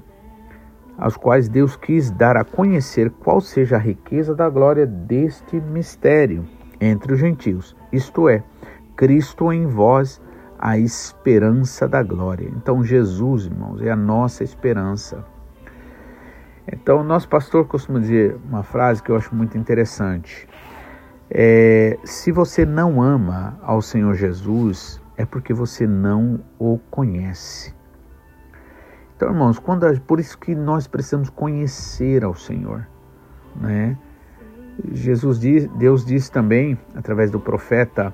aos 0.96 1.16
quais 1.16 1.48
Deus 1.48 1.76
quis 1.76 2.10
dar 2.10 2.36
a 2.38 2.44
conhecer 2.44 3.10
qual 3.10 3.42
seja 3.42 3.76
a 3.76 3.78
riqueza 3.78 4.34
da 4.34 4.48
glória 4.48 4.86
deste 4.86 5.60
mistério 5.60 6.46
entre 6.80 7.12
os 7.12 7.18
gentios, 7.18 7.76
isto 7.92 8.28
é, 8.28 8.42
Cristo 8.96 9.52
em 9.52 9.66
vós, 9.66 10.20
a 10.58 10.78
esperança 10.78 11.86
da 11.86 12.02
glória. 12.02 12.50
Então, 12.56 12.82
Jesus, 12.82 13.44
irmãos, 13.44 13.82
é 13.82 13.90
a 13.90 13.96
nossa 13.96 14.42
esperança. 14.42 15.22
Então, 16.66 17.04
nosso 17.04 17.28
pastor 17.28 17.66
costuma 17.66 18.00
dizer 18.00 18.36
uma 18.48 18.62
frase 18.62 19.02
que 19.02 19.10
eu 19.10 19.16
acho 19.16 19.34
muito 19.34 19.56
interessante. 19.56 20.48
É, 21.30 21.98
se 22.04 22.30
você 22.30 22.64
não 22.64 23.02
ama 23.02 23.58
ao 23.62 23.82
Senhor 23.82 24.14
Jesus, 24.14 25.00
é 25.16 25.24
porque 25.24 25.52
você 25.52 25.86
não 25.86 26.40
o 26.58 26.78
conhece. 26.90 27.74
Então, 29.16 29.30
irmãos, 29.30 29.58
quando, 29.58 30.00
por 30.02 30.20
isso 30.20 30.38
que 30.38 30.54
nós 30.54 30.86
precisamos 30.86 31.30
conhecer 31.30 32.22
ao 32.22 32.34
Senhor, 32.34 32.86
né? 33.56 33.96
Jesus 34.92 35.38
diz, 35.40 35.66
Deus 35.68 36.04
diz 36.04 36.28
também 36.28 36.78
através 36.94 37.30
do 37.30 37.40
profeta 37.40 38.12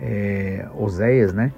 é, 0.00 0.68
Oséias, 0.78 1.32
né? 1.32 1.52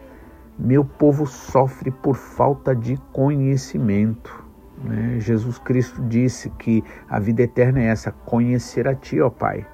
Meu 0.58 0.84
povo 0.84 1.26
sofre 1.26 1.90
por 1.90 2.16
falta 2.16 2.74
de 2.74 2.96
conhecimento. 3.12 4.44
Né? 4.82 5.20
Jesus 5.20 5.58
Cristo 5.58 6.02
disse 6.02 6.50
que 6.50 6.82
a 7.08 7.20
vida 7.20 7.42
eterna 7.42 7.80
é 7.80 7.86
essa, 7.86 8.10
conhecer 8.10 8.88
a 8.88 8.94
Ti, 8.94 9.20
ó 9.20 9.30
Pai. 9.30 9.66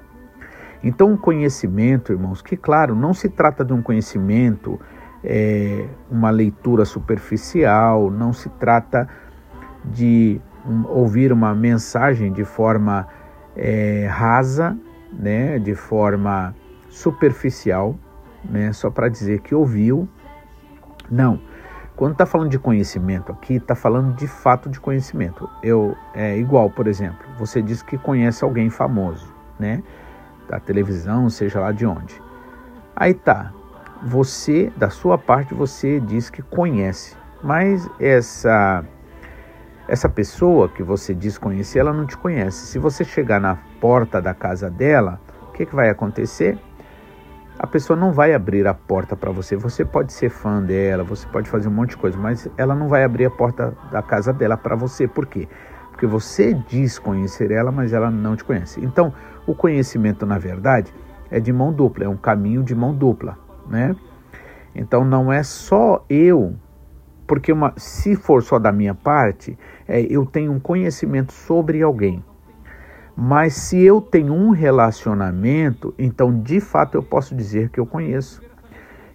Então, 0.85 1.14
o 1.14 1.19
conhecimento, 1.19 2.12
irmãos, 2.12 2.43
que 2.43 2.59
claro, 2.59 2.95
não 2.95 3.14
se 3.14 3.31
trata 3.31 3.64
de 3.64 3.73
um 3.73 3.81
conhecimento, 3.81 4.79
é, 5.25 5.88
uma 6.11 6.29
leitura 6.29 6.85
superficial, 6.85 8.11
não 8.11 8.35
se 8.35 8.50
trata 8.50 9.09
de 9.83 10.38
um, 10.67 10.87
ouvir 10.87 11.33
uma 11.33 11.55
mensagem 11.55 12.31
de 12.31 12.45
forma 12.45 13.09
é, 13.57 14.07
rasa, 14.11 14.76
né, 15.11 15.59
de 15.59 15.75
forma 15.75 16.55
superficial, 16.91 17.97
né, 18.45 18.71
só 18.75 18.91
para 18.91 19.09
dizer 19.09 19.41
que 19.41 19.55
ouviu 19.55 20.07
não. 21.11 21.41
Quando 21.97 22.12
está 22.12 22.26
falando 22.26 22.50
de 22.50 22.59
conhecimento 22.59 23.33
aqui, 23.33 23.55
está 23.55 23.75
falando 23.75 24.14
de 24.17 24.26
fato 24.26 24.69
de 24.69 24.81
conhecimento. 24.81 25.49
Eu 25.62 25.97
é 26.12 26.37
igual, 26.37 26.69
por 26.69 26.88
exemplo, 26.88 27.25
você 27.38 27.62
diz 27.62 27.83
que 27.83 27.97
conhece 27.97 28.45
alguém 28.45 28.69
famoso, 28.69 29.33
né? 29.59 29.83
Da 30.48 30.60
televisão, 30.60 31.28
seja 31.30 31.60
lá 31.60 31.72
de 31.72 31.86
onde. 31.86 32.20
Aí 32.94 33.14
tá. 33.14 33.52
Você, 34.02 34.70
da 34.76 34.90
sua 34.90 35.16
parte, 35.16 35.54
você 35.54 35.98
diz 35.98 36.28
que 36.28 36.42
conhece, 36.42 37.16
mas 37.42 37.88
essa 37.98 38.84
essa 39.86 40.08
pessoa 40.08 40.68
que 40.68 40.82
você 40.82 41.14
diz 41.14 41.36
conhecer, 41.36 41.78
ela 41.78 41.92
não 41.92 42.06
te 42.06 42.16
conhece. 42.16 42.66
Se 42.66 42.78
você 42.78 43.04
chegar 43.04 43.40
na 43.40 43.58
porta 43.80 44.20
da 44.20 44.32
casa 44.32 44.70
dela, 44.70 45.20
o 45.48 45.52
que, 45.52 45.66
que 45.66 45.74
vai 45.74 45.90
acontecer? 45.90 46.58
a 47.58 47.66
pessoa 47.66 47.96
não 47.96 48.12
vai 48.12 48.34
abrir 48.34 48.66
a 48.66 48.74
porta 48.74 49.16
para 49.16 49.30
você. 49.30 49.56
Você 49.56 49.84
pode 49.84 50.12
ser 50.12 50.28
fã 50.28 50.62
dela, 50.62 51.04
você 51.04 51.26
pode 51.28 51.48
fazer 51.48 51.68
um 51.68 51.72
monte 51.72 51.90
de 51.90 51.96
coisa, 51.96 52.18
mas 52.18 52.48
ela 52.56 52.74
não 52.74 52.88
vai 52.88 53.04
abrir 53.04 53.26
a 53.26 53.30
porta 53.30 53.72
da 53.90 54.02
casa 54.02 54.32
dela 54.32 54.56
para 54.56 54.74
você. 54.74 55.06
Por 55.06 55.26
quê? 55.26 55.48
Porque 55.90 56.06
você 56.06 56.52
diz 56.52 56.98
conhecer 56.98 57.50
ela, 57.52 57.70
mas 57.70 57.92
ela 57.92 58.10
não 58.10 58.34
te 58.34 58.44
conhece. 58.44 58.84
Então, 58.84 59.12
o 59.46 59.54
conhecimento, 59.54 60.24
na 60.24 60.38
verdade, 60.38 60.92
é 61.30 61.40
de 61.40 61.52
mão 61.52 61.72
dupla, 61.72 62.04
é 62.04 62.08
um 62.08 62.16
caminho 62.16 62.62
de 62.62 62.74
mão 62.74 62.94
dupla, 62.94 63.38
né? 63.68 63.94
Então, 64.74 65.04
não 65.04 65.32
é 65.32 65.42
só 65.42 66.04
eu, 66.08 66.54
porque 67.26 67.52
uma, 67.52 67.72
se 67.76 68.16
for 68.16 68.42
só 68.42 68.58
da 68.58 68.72
minha 68.72 68.94
parte, 68.94 69.58
é, 69.86 70.00
eu 70.00 70.26
tenho 70.26 70.52
um 70.52 70.60
conhecimento 70.60 71.32
sobre 71.32 71.82
alguém. 71.82 72.22
Mas 73.16 73.54
se 73.54 73.80
eu 73.80 74.00
tenho 74.00 74.34
um 74.34 74.50
relacionamento, 74.50 75.94
então 75.96 76.40
de 76.42 76.60
fato 76.60 76.96
eu 76.96 77.02
posso 77.02 77.34
dizer 77.34 77.68
que 77.68 77.78
eu 77.78 77.86
conheço. 77.86 78.42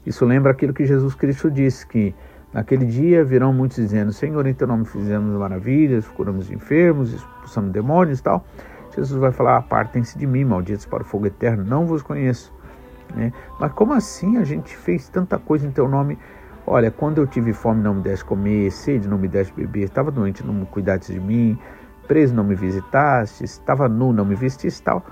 Isso 0.05 0.25
lembra 0.25 0.51
aquilo 0.51 0.73
que 0.73 0.85
Jesus 0.85 1.13
Cristo 1.13 1.51
disse, 1.51 1.85
que 1.85 2.15
naquele 2.53 2.85
dia 2.85 3.25
virão 3.25 3.51
muitos 3.51 3.75
dizendo, 3.75 4.13
Senhor, 4.13 4.47
em 4.47 4.53
teu 4.53 4.67
nome 4.67 4.85
fizemos 4.85 5.37
maravilhas, 5.37 6.07
curamos 6.07 6.49
enfermos, 6.49 7.13
expulsamos 7.13 7.71
demônios 7.71 8.19
e 8.19 8.23
tal. 8.23 8.45
Jesus 8.99 9.19
vai 9.19 9.31
falar, 9.31 9.57
apartem-se 9.57 10.17
de 10.17 10.27
mim, 10.27 10.43
malditos 10.43 10.85
para 10.85 11.03
o 11.03 11.05
fogo 11.05 11.27
eterno, 11.27 11.63
não 11.63 11.85
vos 11.85 12.01
conheço. 12.01 12.53
Né? 13.15 13.31
Mas 13.59 13.71
como 13.71 13.93
assim 13.93 14.37
a 14.37 14.43
gente 14.43 14.75
fez 14.75 15.07
tanta 15.07 15.37
coisa 15.37 15.65
em 15.65 15.71
teu 15.71 15.87
nome? 15.87 16.17
Olha, 16.67 16.91
quando 16.91 17.19
eu 17.19 17.25
tive 17.25 17.53
fome 17.53 17.81
não 17.81 17.95
me 17.95 18.01
desse 18.01 18.23
comer, 18.23 18.69
sede 18.71 19.07
não 19.07 19.17
me 19.17 19.27
desse 19.27 19.51
beber, 19.53 19.85
estava 19.85 20.11
doente 20.11 20.45
não 20.45 20.53
me 20.53 20.65
cuidasse 20.65 21.13
de 21.13 21.19
mim, 21.19 21.57
preso 22.07 22.35
não 22.35 22.43
me 22.43 22.55
visitaste, 22.55 23.43
estava 23.43 23.87
nu 23.87 24.11
não 24.11 24.25
me 24.25 24.35
vististe 24.35 24.83
tal. 24.83 25.03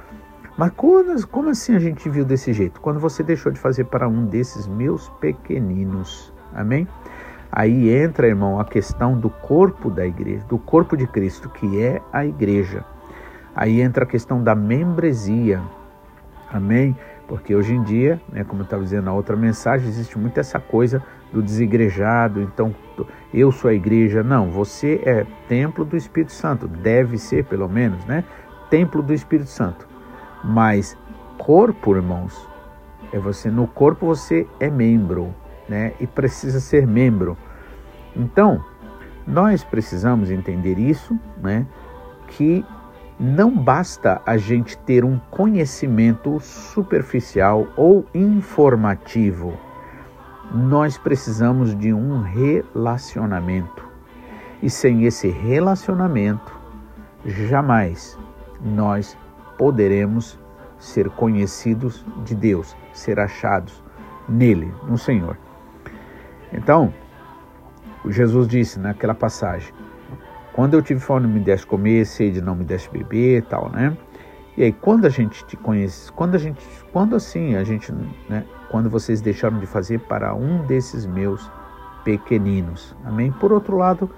Mas 0.58 0.72
como, 0.76 1.28
como 1.28 1.50
assim 1.50 1.76
a 1.76 1.80
gente 1.80 2.10
viu 2.10 2.26
desse 2.26 2.52
jeito? 2.52 2.82
Quando 2.82 3.00
você 3.00 3.24
deixou 3.24 3.52
de 3.52 3.60
fazer 3.60 3.86
para 3.86 4.08
um 4.08 4.26
desses 4.26 4.68
meus 4.68 5.08
pequeninos. 5.22 6.34
Amém? 6.54 6.88
Aí 7.52 7.90
entra, 7.90 8.28
irmão, 8.28 8.60
a 8.60 8.66
questão 8.66 9.18
do 9.18 9.30
corpo 9.30 9.90
da 9.90 10.06
igreja, 10.06 10.44
do 10.46 10.58
corpo 10.58 10.98
de 10.98 11.08
Cristo, 11.08 11.50
que 11.50 11.82
é 11.82 12.02
a 12.12 12.26
igreja. 12.26 12.84
Aí 13.58 13.82
entra 13.82 14.04
a 14.04 14.08
questão 14.08 14.44
da 14.44 14.54
membresia. 14.54 15.60
Amém? 16.48 16.96
Porque 17.28 17.56
hoje 17.56 17.74
em 17.74 17.82
dia, 17.82 18.22
né, 18.32 18.44
como 18.44 18.62
eu 18.62 18.66
estava 18.66 18.84
dizendo 18.84 19.06
na 19.06 19.14
outra 19.14 19.36
mensagem, 19.36 19.90
existe 19.90 20.16
muito 20.16 20.40
essa 20.40 20.60
coisa 20.60 21.04
do 21.34 21.42
desigrejado. 21.42 22.40
Então, 22.40 22.74
eu 23.34 23.52
sou 23.52 23.72
a 23.72 23.74
igreja. 23.74 24.22
Não, 24.22 24.52
você 24.52 25.02
é 25.04 25.26
templo 25.50 25.84
do 25.84 25.98
Espírito 25.98 26.34
Santo. 26.34 26.68
Deve 26.68 27.18
ser, 27.18 27.46
pelo 27.46 27.68
menos, 27.68 28.06
né? 28.06 28.24
Templo 28.70 29.02
do 29.02 29.12
Espírito 29.12 29.50
Santo. 29.50 29.88
Mas 30.44 30.96
corpo, 31.40 31.96
irmãos, 31.96 32.48
é 33.12 33.18
você. 33.18 33.50
No 33.50 33.66
corpo 33.66 34.06
você 34.06 34.46
é 34.60 34.70
membro, 34.70 35.34
né? 35.68 35.94
E 36.00 36.06
precisa 36.06 36.60
ser 36.60 36.86
membro. 36.86 37.36
Então, 38.16 38.64
nós 39.26 39.64
precisamos 39.64 40.30
entender 40.30 40.78
isso, 40.78 41.20
né? 41.42 41.66
Que 42.28 42.64
não 43.20 43.52
basta 43.52 44.22
a 44.26 44.38
gente 44.38 44.78
ter 44.80 45.04
um 45.04 45.20
conhecimento 45.32 46.40
superficial 46.40 47.68
ou 47.76 48.06
informativo 48.14 49.58
nós 50.52 50.98
precisamos 50.98 51.78
de 51.78 51.94
um 51.94 52.22
relacionamento. 52.22 53.86
E 54.62 54.70
sem 54.70 55.04
esse 55.06 55.28
relacionamento, 55.28 56.58
jamais 57.26 58.18
nós 58.62 59.18
poderemos 59.58 60.40
ser 60.80 61.10
conhecidos 61.10 62.06
de 62.24 62.34
Deus, 62.34 62.76
ser 62.94 63.20
achados 63.20 63.84
nele, 64.28 64.74
no 64.88 64.98
Senhor. 64.98 65.38
Então, 66.52 66.94
Jesus 68.08 68.48
disse 68.48 68.80
naquela 68.80 69.14
passagem: 69.14 69.74
Quando 70.58 70.74
eu 70.74 70.82
tive 70.82 71.00
fome, 71.00 71.28
não 71.28 71.36
me 71.36 71.40
desse 71.40 71.68
comer, 71.68 72.04
sede, 72.04 72.42
não 72.42 72.56
me 72.56 72.64
desse 72.64 72.90
beber, 72.90 73.44
tal, 73.44 73.70
né? 73.70 73.96
E 74.58 74.64
aí, 74.64 74.72
quando 74.72 75.06
a 75.06 75.10
gente 75.10 75.46
te 75.46 75.56
conhece, 75.56 76.12
quando 76.12 76.34
a 76.34 76.40
gente, 76.40 76.60
quando 76.92 77.16
assim, 77.16 77.56
a 77.56 77.64
gente, 77.64 77.94
né, 78.28 78.44
quando 78.72 78.90
vocês 78.90 79.22
deixaram 79.22 79.60
de 79.60 79.68
fazer 79.68 80.00
para 80.00 80.34
um 80.34 80.66
desses 80.66 81.06
meus 81.06 81.48
pequeninos. 82.04 82.96
Amém? 83.06 83.32
Por 83.32 83.54
outro 83.54 83.78
lado, 83.78 84.10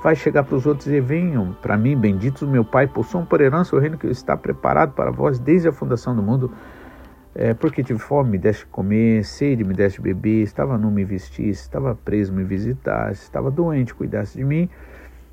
vai 0.00 0.14
chegar 0.14 0.44
para 0.44 0.54
os 0.54 0.66
outros 0.66 0.86
e 0.86 1.00
venham 1.00 1.52
para 1.60 1.76
mim, 1.76 1.96
benditos 1.96 2.48
meu 2.48 2.64
Pai, 2.64 2.86
possuam 2.86 3.26
por 3.26 3.40
herança 3.40 3.74
o 3.74 3.80
reino 3.80 3.98
que 3.98 4.06
está 4.06 4.36
preparado 4.36 4.92
para 4.92 5.10
vós 5.10 5.40
desde 5.40 5.66
a 5.66 5.72
fundação 5.72 6.14
do 6.14 6.22
mundo. 6.22 6.52
É, 7.34 7.54
porque 7.54 7.82
tive 7.82 7.98
fome, 7.98 8.30
me 8.30 8.38
deste 8.38 8.64
comer, 8.66 9.24
sede, 9.24 9.64
me 9.64 9.74
deste 9.74 10.00
beber, 10.00 10.44
estava 10.44 10.78
nu, 10.78 10.92
me 10.92 11.04
vestisse, 11.04 11.62
estava 11.62 11.96
preso, 11.96 12.32
me 12.32 12.44
visitasse, 12.44 13.22
estava 13.24 13.50
doente, 13.50 13.92
cuidasse 13.92 14.38
de 14.38 14.44
mim. 14.44 14.70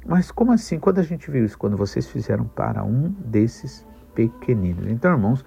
Mas 0.06 0.32
como 0.32 0.52
assim? 0.52 0.80
Quando 0.80 1.00
a 1.00 1.04
gente 1.04 1.32
viu 1.32 1.44
isso? 1.44 1.58
Quando 1.58 1.76
vocês 1.76 2.08
fizeram 2.08 2.46
para 2.46 2.84
um 2.84 3.10
desses 3.26 3.86
pequeninos. 4.14 4.88
Então, 4.88 5.12
irmãos, 5.12 5.46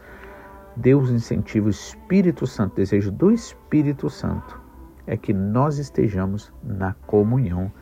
Deus 0.77 1.11
incentiva 1.11 1.67
o 1.67 1.71
Espírito 1.71 2.47
Santo, 2.47 2.73
o 2.73 2.77
desejo 2.77 3.11
do 3.11 3.33
Espírito 3.33 4.11
Santo 4.11 4.61
é 5.07 5.17
que 5.17 5.33
nós 5.33 5.79
estejamos 5.79 6.53
na 6.63 6.93
comunhão 7.07 7.73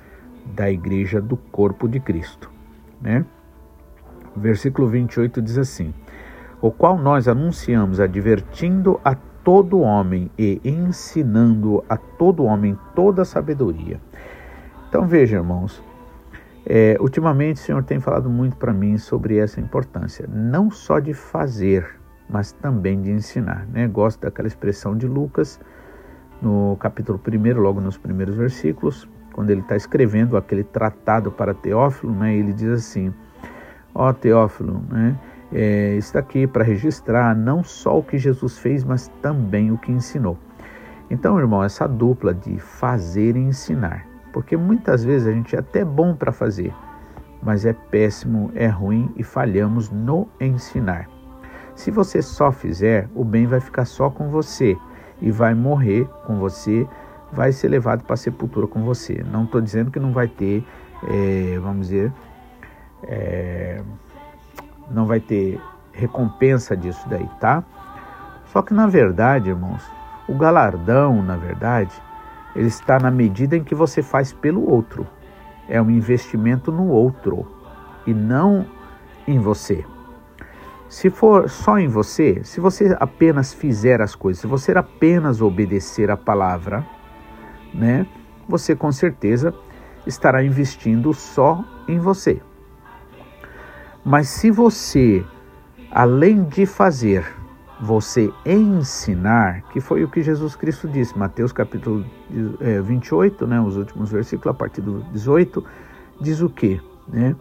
da 0.55 0.71
igreja 0.71 1.21
do 1.21 1.37
corpo 1.37 1.89
de 1.89 1.99
Cristo, 1.99 2.51
né? 3.01 3.25
Versículo 4.37 4.87
28 4.87 5.43
diz 5.43 5.59
assim: 5.59 5.93
O 6.61 6.71
qual 6.71 6.97
nós 6.97 7.27
anunciamos 7.27 7.99
advertindo 7.99 9.01
a 9.05 9.15
todo 9.15 9.81
homem 9.81 10.31
e 10.39 10.61
ensinando 10.65 11.85
a 11.89 11.97
todo 11.97 12.45
homem 12.45 12.79
toda 12.95 13.23
a 13.23 13.25
sabedoria. 13.25 14.01
Então 14.89 15.07
veja, 15.07 15.37
irmãos, 15.37 15.83
é, 16.69 16.97
ultimamente 16.99 17.57
o 17.57 17.65
Senhor 17.65 17.85
tem 17.85 18.01
falado 18.01 18.29
muito 18.29 18.57
para 18.57 18.73
mim 18.73 18.99
sobre 18.99 19.39
essa 19.39 19.61
importância, 19.61 20.29
não 20.29 20.69
só 20.69 20.99
de 20.99 21.15
fazer, 21.15 21.89
mas 22.29 22.51
também 22.51 23.01
de 23.01 23.13
ensinar. 23.13 23.65
Né? 23.69 23.87
Gosto 23.87 24.23
daquela 24.23 24.49
expressão 24.49 24.97
de 24.97 25.07
Lucas, 25.07 25.61
no 26.43 26.77
capítulo 26.81 27.21
1, 27.25 27.61
logo 27.61 27.81
nos 27.81 27.97
primeiros 27.97 28.35
versículos, 28.35 29.09
quando 29.33 29.51
ele 29.51 29.61
está 29.61 29.77
escrevendo 29.77 30.37
aquele 30.37 30.65
tratado 30.65 31.31
para 31.31 31.55
Teófilo, 31.55 32.13
né? 32.13 32.35
ele 32.35 32.53
diz 32.53 32.69
assim: 32.69 33.15
Ó 33.95 34.13
Teófilo, 34.13 34.83
né? 34.91 35.17
É, 35.53 35.95
está 35.95 36.19
aqui 36.19 36.49
para 36.49 36.65
registrar 36.65 37.37
não 37.37 37.63
só 37.63 38.01
o 38.01 38.03
que 38.03 38.19
Jesus 38.19 38.59
fez, 38.59 38.83
mas 38.83 39.07
também 39.23 39.71
o 39.71 39.79
que 39.79 39.93
ensinou. 39.93 40.37
Então, 41.09 41.39
irmão, 41.39 41.63
essa 41.63 41.87
dupla 41.87 42.35
de 42.35 42.59
fazer 42.59 43.37
e 43.37 43.39
ensinar 43.39 44.16
porque 44.37 44.55
muitas 44.55 45.03
vezes 45.03 45.27
a 45.27 45.33
gente 45.33 45.57
é 45.57 45.61
até 45.61 45.83
bom 45.83 46.15
para 46.15 46.31
fazer, 46.31 46.71
mas 47.43 47.65
é 47.65 47.73
péssimo, 47.73 48.53
é 48.55 48.67
ruim 48.67 49.11
e 49.17 49.23
falhamos 49.23 49.89
no 49.89 50.29
ensinar. 50.39 51.09
Se 51.75 51.91
você 51.91 52.21
só 52.21 52.53
fizer, 52.53 53.09
o 53.15 53.25
bem 53.25 53.47
vai 53.47 53.61
ficar 53.61 53.87
só 53.87 54.11
com 54.11 54.29
você 54.29 54.77
e 55.23 55.31
vai 55.31 55.55
morrer 55.55 56.07
com 56.27 56.37
você, 56.37 56.87
vai 57.33 57.51
ser 57.51 57.69
levado 57.69 58.05
para 58.05 58.13
a 58.13 58.19
sepultura 58.19 58.67
com 58.67 58.85
você. 58.85 59.25
Não 59.33 59.45
estou 59.45 59.59
dizendo 59.59 59.91
que 59.91 59.99
não 59.99 60.13
vai 60.13 60.29
ter, 60.29 60.63
é, 61.09 61.59
vamos 61.59 61.89
dizer, 61.89 62.13
é, 63.05 63.81
não 64.91 65.07
vai 65.07 65.19
ter 65.19 65.59
recompensa 65.93 66.77
disso 66.77 67.09
daí, 67.09 67.27
tá? 67.41 67.65
Só 68.53 68.61
que 68.61 68.75
na 68.75 68.87
verdade, 68.87 69.49
irmãos, 69.49 69.83
o 70.29 70.35
galardão, 70.35 71.23
na 71.23 71.37
verdade, 71.37 72.03
ele 72.57 72.69
está 72.69 72.99
na 72.99 73.11
medida 73.11 73.57
em 73.57 73.63
que 73.63 73.75
você 73.75 74.03
faz 74.03 74.33
pelo 74.33 74.69
outro. 74.69 75.07
É 75.69 75.81
um 75.81 75.91
investimento 75.91 76.73
no 76.73 76.89
outro 76.89 77.47
e 78.07 78.15
não 78.15 78.67
em 79.29 79.39
você. 79.39 79.85
Se 80.89 81.11
for 81.11 81.51
só 81.51 81.79
em 81.79 81.89
você, 81.89 82.41
se 82.45 82.61
você 82.61 82.97
apenas 82.99 83.53
fizer 83.53 84.01
as 84.01 84.15
coisas, 84.15 84.41
se 84.41 84.47
você 84.47 84.73
apenas 84.73 85.43
obedecer 85.43 86.11
a 86.11 86.17
palavra, 86.17 86.87
né, 87.75 88.07
você 88.49 88.75
com 88.75 88.91
certeza 88.91 89.53
estará 90.07 90.43
investindo 90.43 91.13
só 91.13 91.63
em 91.87 91.99
você. 91.99 92.41
Mas 94.05 94.29
se 94.29 94.51
você, 94.51 95.25
além 95.91 96.45
de 96.45 96.65
fazer, 96.65 97.36
você 97.81 98.33
ensinar, 98.45 99.63
que 99.71 99.81
foi 99.81 100.03
o 100.03 100.09
que 100.09 100.23
Jesus 100.23 100.57
Cristo 100.57 100.89
disse, 100.89 101.17
Mateus 101.17 101.53
capítulo 101.53 102.05
28, 102.85 103.45
é, 103.45 103.47
né, 103.47 103.61
os 103.61 103.77
últimos 103.77 104.11
versículos, 104.11 104.55
a 104.55 104.59
partir 104.59 104.81
do 104.81 105.03
18, 105.13 105.63
diz 106.21 106.41
o 106.41 106.49
quê? 106.49 106.81
Né? 107.07 107.37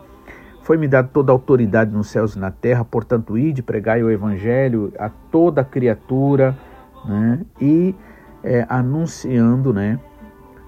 Foi-me 0.61 0.87
dado 0.87 1.09
toda 1.09 1.31
a 1.31 1.33
autoridade 1.33 1.91
nos 1.91 2.09
céus 2.09 2.35
e 2.35 2.39
na 2.39 2.51
terra, 2.51 2.83
portanto, 2.83 3.37
ide, 3.37 3.61
pregai 3.61 4.03
o 4.03 4.11
evangelho 4.11 4.91
a 4.99 5.09
toda 5.09 5.63
criatura, 5.63 6.57
né? 7.05 7.41
e 7.61 7.95
é, 8.43 8.65
anunciando, 8.69 9.73
né? 9.73 9.99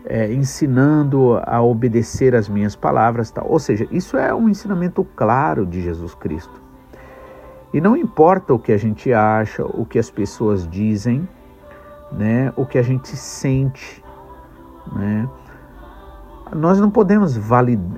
É, 0.09 0.31
ensinando 0.33 1.37
a 1.45 1.61
obedecer 1.61 2.33
as 2.33 2.47
minhas 2.47 2.77
palavras, 2.77 3.29
tal. 3.29 3.45
ou 3.45 3.59
seja, 3.59 3.85
isso 3.91 4.15
é 4.15 4.33
um 4.33 4.47
ensinamento 4.47 5.03
claro 5.03 5.65
de 5.65 5.81
Jesus 5.81 6.15
Cristo. 6.15 6.66
E 7.77 7.79
não 7.79 7.95
importa 7.95 8.55
o 8.55 8.57
que 8.57 8.71
a 8.71 8.77
gente 8.77 9.13
acha, 9.13 9.63
o 9.63 9.85
que 9.85 9.99
as 9.99 10.09
pessoas 10.09 10.67
dizem, 10.67 11.29
né, 12.11 12.51
o 12.55 12.65
que 12.65 12.75
a 12.75 12.81
gente 12.81 13.15
sente, 13.15 14.03
né? 14.95 15.29
Nós 16.55 16.79
não 16.79 16.89
podemos 16.89 17.37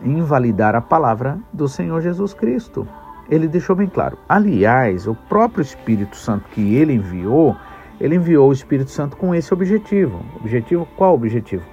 invalidar 0.03 0.75
a 0.75 0.81
palavra 0.81 1.39
do 1.53 1.69
Senhor 1.69 2.01
Jesus 2.01 2.33
Cristo. 2.33 2.85
Ele 3.29 3.47
deixou 3.47 3.73
bem 3.73 3.87
claro. 3.87 4.17
Aliás, 4.27 5.07
o 5.07 5.15
próprio 5.15 5.61
Espírito 5.61 6.17
Santo 6.17 6.49
que 6.49 6.75
ele 6.75 6.95
enviou, 6.95 7.55
ele 8.01 8.15
enviou 8.15 8.49
o 8.49 8.53
Espírito 8.53 8.91
Santo 8.91 9.15
com 9.15 9.33
esse 9.33 9.53
objetivo. 9.53 10.19
Objetivo 10.41 10.85
qual 10.97 11.15
objetivo? 11.15 11.63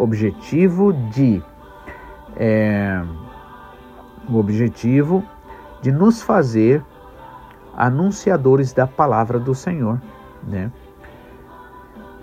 Objetivo 0.00 0.92
de 1.12 1.40
é, 2.36 3.00
o 4.28 4.36
objetivo 4.36 5.22
de 5.80 5.92
nos 5.92 6.20
fazer 6.20 6.84
anunciadores 7.76 8.72
da 8.72 8.86
palavra 8.86 9.38
do 9.38 9.54
Senhor, 9.54 10.00
né? 10.42 10.70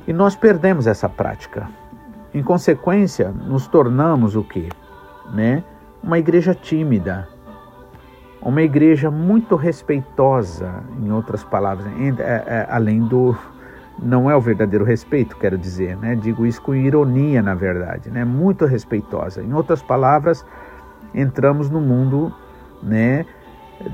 E 0.07 0.13
nós 0.13 0.35
perdemos 0.35 0.88
essa 0.88 1.07
prática. 1.07 1.69
Em 2.33 2.41
consequência, 2.41 3.29
nos 3.29 3.67
tornamos 3.67 4.35
o 4.35 4.43
quê? 4.43 4.69
Né? 5.31 5.63
Uma 6.01 6.17
igreja 6.17 6.55
tímida, 6.55 7.27
uma 8.41 8.62
igreja 8.62 9.12
muito 9.12 9.55
respeitosa, 9.55 10.83
em 10.99 11.12
outras 11.12 11.43
palavras, 11.43 11.85
é, 11.88 12.23
é, 12.23 12.67
além 12.69 13.01
do 13.01 13.38
não 14.01 14.31
é 14.31 14.35
o 14.35 14.39
verdadeiro 14.39 14.85
respeito, 14.85 15.35
quero 15.35 15.57
dizer, 15.57 15.97
né? 15.97 16.15
Digo 16.15 16.45
isso 16.45 16.62
com 16.62 16.73
ironia, 16.73 17.41
na 17.41 17.53
verdade, 17.53 18.09
né? 18.09 18.23
Muito 18.23 18.65
respeitosa. 18.65 19.43
Em 19.43 19.53
outras 19.53 19.81
palavras, 19.81 20.45
entramos 21.13 21.69
no 21.69 21.81
mundo, 21.81 22.33
né? 22.81 23.25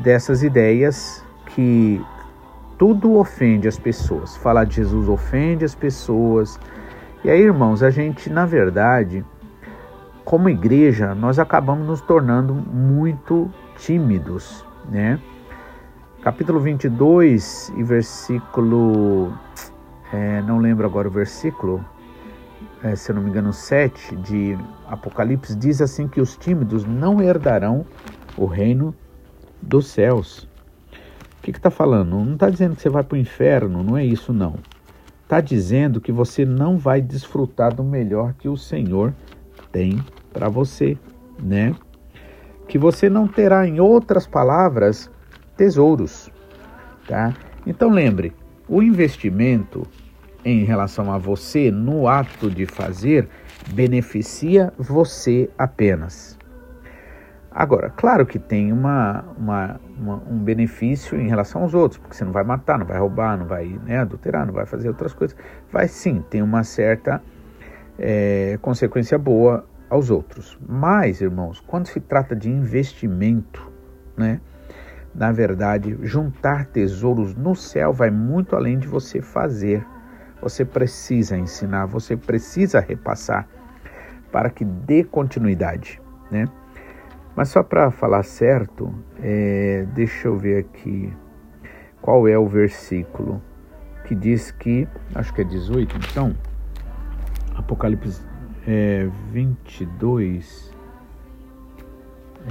Dessas 0.03 0.43
ideias 0.43 1.24
que 1.55 2.01
tudo 2.77 3.15
ofende 3.15 3.67
as 3.67 3.79
pessoas. 3.79 4.35
Falar 4.35 4.65
de 4.65 4.75
Jesus 4.75 5.07
ofende 5.07 5.63
as 5.63 5.73
pessoas. 5.73 6.59
E 7.23 7.29
aí, 7.29 7.41
irmãos, 7.41 7.81
a 7.81 7.89
gente, 7.89 8.29
na 8.29 8.45
verdade, 8.45 9.25
como 10.25 10.49
igreja, 10.49 11.15
nós 11.15 11.39
acabamos 11.39 11.87
nos 11.87 12.01
tornando 12.01 12.53
muito 12.53 13.49
tímidos, 13.77 14.65
né? 14.89 15.17
Capítulo 16.21 16.59
22 16.59 17.71
e 17.77 17.83
versículo. 17.83 19.33
É, 20.11 20.41
não 20.41 20.59
lembro 20.59 20.85
agora 20.85 21.07
o 21.07 21.11
versículo, 21.11 21.83
é, 22.83 22.95
se 22.95 23.11
eu 23.11 23.15
não 23.15 23.23
me 23.23 23.29
engano, 23.29 23.51
7 23.51 24.15
de 24.17 24.57
Apocalipse, 24.87 25.55
diz 25.55 25.81
assim: 25.81 26.07
que 26.07 26.19
os 26.19 26.35
tímidos 26.35 26.85
não 26.85 27.21
herdarão 27.21 27.85
o 28.37 28.45
reino 28.45 28.93
dos 29.61 29.87
céus 29.87 30.47
que 31.53 31.59
está 31.59 31.69
falando? 31.69 32.17
Não 32.23 32.33
está 32.33 32.49
dizendo 32.49 32.75
que 32.75 32.81
você 32.81 32.89
vai 32.89 33.03
para 33.03 33.15
o 33.15 33.19
inferno, 33.19 33.83
não 33.83 33.97
é 33.97 34.05
isso 34.05 34.33
não. 34.33 34.55
Está 35.23 35.41
dizendo 35.41 35.99
que 35.99 36.11
você 36.11 36.45
não 36.45 36.77
vai 36.77 37.01
desfrutar 37.01 37.73
do 37.73 37.83
melhor 37.83 38.33
que 38.33 38.47
o 38.47 38.55
Senhor 38.55 39.13
tem 39.71 40.03
para 40.31 40.49
você, 40.49 40.97
né? 41.41 41.75
Que 42.67 42.77
você 42.77 43.09
não 43.09 43.27
terá, 43.27 43.67
em 43.67 43.79
outras 43.79 44.27
palavras, 44.27 45.09
tesouros, 45.57 46.29
tá? 47.07 47.33
Então 47.65 47.89
lembre, 47.89 48.33
o 48.67 48.81
investimento 48.81 49.85
em 50.43 50.63
relação 50.63 51.11
a 51.11 51.17
você 51.17 51.71
no 51.71 52.07
ato 52.07 52.49
de 52.49 52.65
fazer 52.65 53.27
beneficia 53.69 54.71
você 54.77 55.49
apenas. 55.57 56.37
Agora, 57.57 57.89
claro 57.89 58.25
que 58.25 58.37
tem 58.37 58.73
uma, 58.73 59.23
uma, 59.37 59.79
uma, 59.97 60.15
um 60.29 60.37
benefício 60.37 61.17
em 61.17 61.29
relação 61.29 61.61
aos 61.61 61.73
outros, 61.73 61.97
porque 61.97 62.13
você 62.13 62.25
não 62.25 62.33
vai 62.33 62.43
matar, 62.43 62.77
não 62.77 62.85
vai 62.85 62.99
roubar, 62.99 63.37
não 63.37 63.45
vai 63.45 63.79
né, 63.85 63.99
adulterar, 63.99 64.45
não 64.45 64.53
vai 64.53 64.65
fazer 64.65 64.89
outras 64.89 65.13
coisas. 65.13 65.37
Vai 65.71 65.87
sim, 65.87 66.21
tem 66.29 66.41
uma 66.41 66.65
certa 66.65 67.23
é, 67.97 68.59
consequência 68.61 69.17
boa 69.17 69.65
aos 69.89 70.09
outros. 70.09 70.59
Mas, 70.67 71.21
irmãos, 71.21 71.61
quando 71.61 71.87
se 71.87 72.01
trata 72.01 72.35
de 72.35 72.49
investimento, 72.49 73.71
né, 74.17 74.41
na 75.13 75.31
verdade, 75.31 75.97
juntar 76.01 76.65
tesouros 76.65 77.33
no 77.35 77.55
céu 77.55 77.93
vai 77.93 78.11
muito 78.11 78.53
além 78.53 78.77
de 78.77 78.85
você 78.85 79.21
fazer. 79.21 79.81
Você 80.41 80.65
precisa 80.65 81.37
ensinar, 81.37 81.85
você 81.85 82.17
precisa 82.17 82.81
repassar 82.81 83.47
para 84.29 84.49
que 84.49 84.65
dê 84.65 85.05
continuidade, 85.05 86.01
né? 86.29 86.49
Mas 87.35 87.49
só 87.49 87.61
para 87.61 87.91
falar 87.91 88.23
certo, 88.23 88.93
é, 89.21 89.85
deixa 89.93 90.27
eu 90.27 90.37
ver 90.37 90.59
aqui 90.59 91.11
qual 92.01 92.27
é 92.27 92.37
o 92.37 92.47
versículo 92.47 93.41
que 94.05 94.15
diz 94.15 94.51
que, 94.51 94.87
acho 95.13 95.33
que 95.33 95.41
é 95.41 95.43
18, 95.43 95.97
então, 95.97 96.35
Apocalipse 97.55 98.21
é, 98.67 99.07
22. 99.31 100.73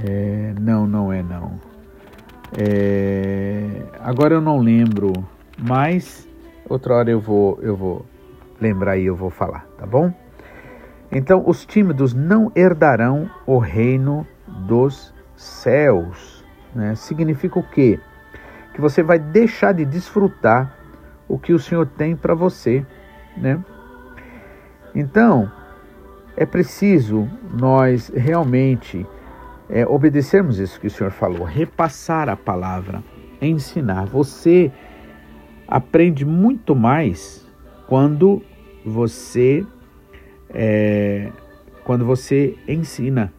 É, 0.03 0.53
não, 0.59 0.85
não 0.85 1.11
é 1.11 1.23
não. 1.23 1.59
É, 2.57 3.83
agora 3.99 4.35
eu 4.35 4.41
não 4.41 4.59
lembro, 4.59 5.13
mas 5.57 6.27
outra 6.69 6.95
hora 6.95 7.09
eu 7.09 7.19
vou, 7.19 7.59
eu 7.61 7.75
vou 7.75 8.05
lembrar 8.59 8.97
e 8.97 9.05
eu 9.05 9.15
vou 9.15 9.29
falar, 9.29 9.65
tá 9.77 9.85
bom? 9.85 10.13
Então, 11.11 11.43
os 11.45 11.65
tímidos 11.65 12.13
não 12.13 12.51
herdarão 12.55 13.29
o 13.45 13.57
reino 13.57 14.27
dos 14.47 15.13
céus. 15.35 16.43
Né? 16.73 16.95
Significa 16.95 17.59
o 17.59 17.63
quê? 17.63 17.99
Que 18.73 18.81
você 18.81 19.01
vai 19.01 19.19
deixar 19.19 19.73
de 19.73 19.85
desfrutar 19.85 20.75
o 21.27 21.39
que 21.39 21.53
o 21.53 21.59
Senhor 21.59 21.85
tem 21.85 22.15
para 22.15 22.35
você, 22.35 22.85
né? 23.37 23.63
Então, 24.93 25.51
é 26.37 26.45
preciso 26.45 27.27
nós 27.53 28.09
realmente 28.09 29.05
é, 29.69 29.85
obedecermos 29.85 30.59
isso 30.59 30.79
que 30.79 30.87
o 30.87 30.91
Senhor 30.91 31.11
falou, 31.11 31.43
repassar 31.43 32.29
a 32.29 32.35
palavra, 32.35 33.03
ensinar. 33.41 34.05
Você 34.05 34.71
aprende 35.67 36.23
muito 36.25 36.75
mais 36.75 37.45
quando 37.87 38.41
você 38.85 39.65
é, 40.49 41.31
quando 41.83 42.05
você 42.05 42.57
ensina. 42.67 43.31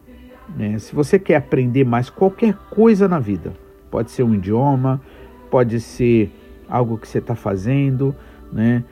Né? 0.55 0.77
Se 0.79 0.95
você 0.95 1.19
quer 1.19 1.35
aprender 1.35 1.83
mais 1.83 2.09
qualquer 2.09 2.53
coisa 2.69 3.07
na 3.07 3.19
vida, 3.19 3.53
pode 3.89 4.11
ser 4.11 4.23
um 4.23 4.33
idioma, 4.33 5.01
pode 5.49 5.79
ser 5.79 6.31
algo 6.69 6.97
que 6.97 7.07
você 7.07 7.19
está 7.19 7.35
fazendo, 7.35 8.15
né? 8.51 8.83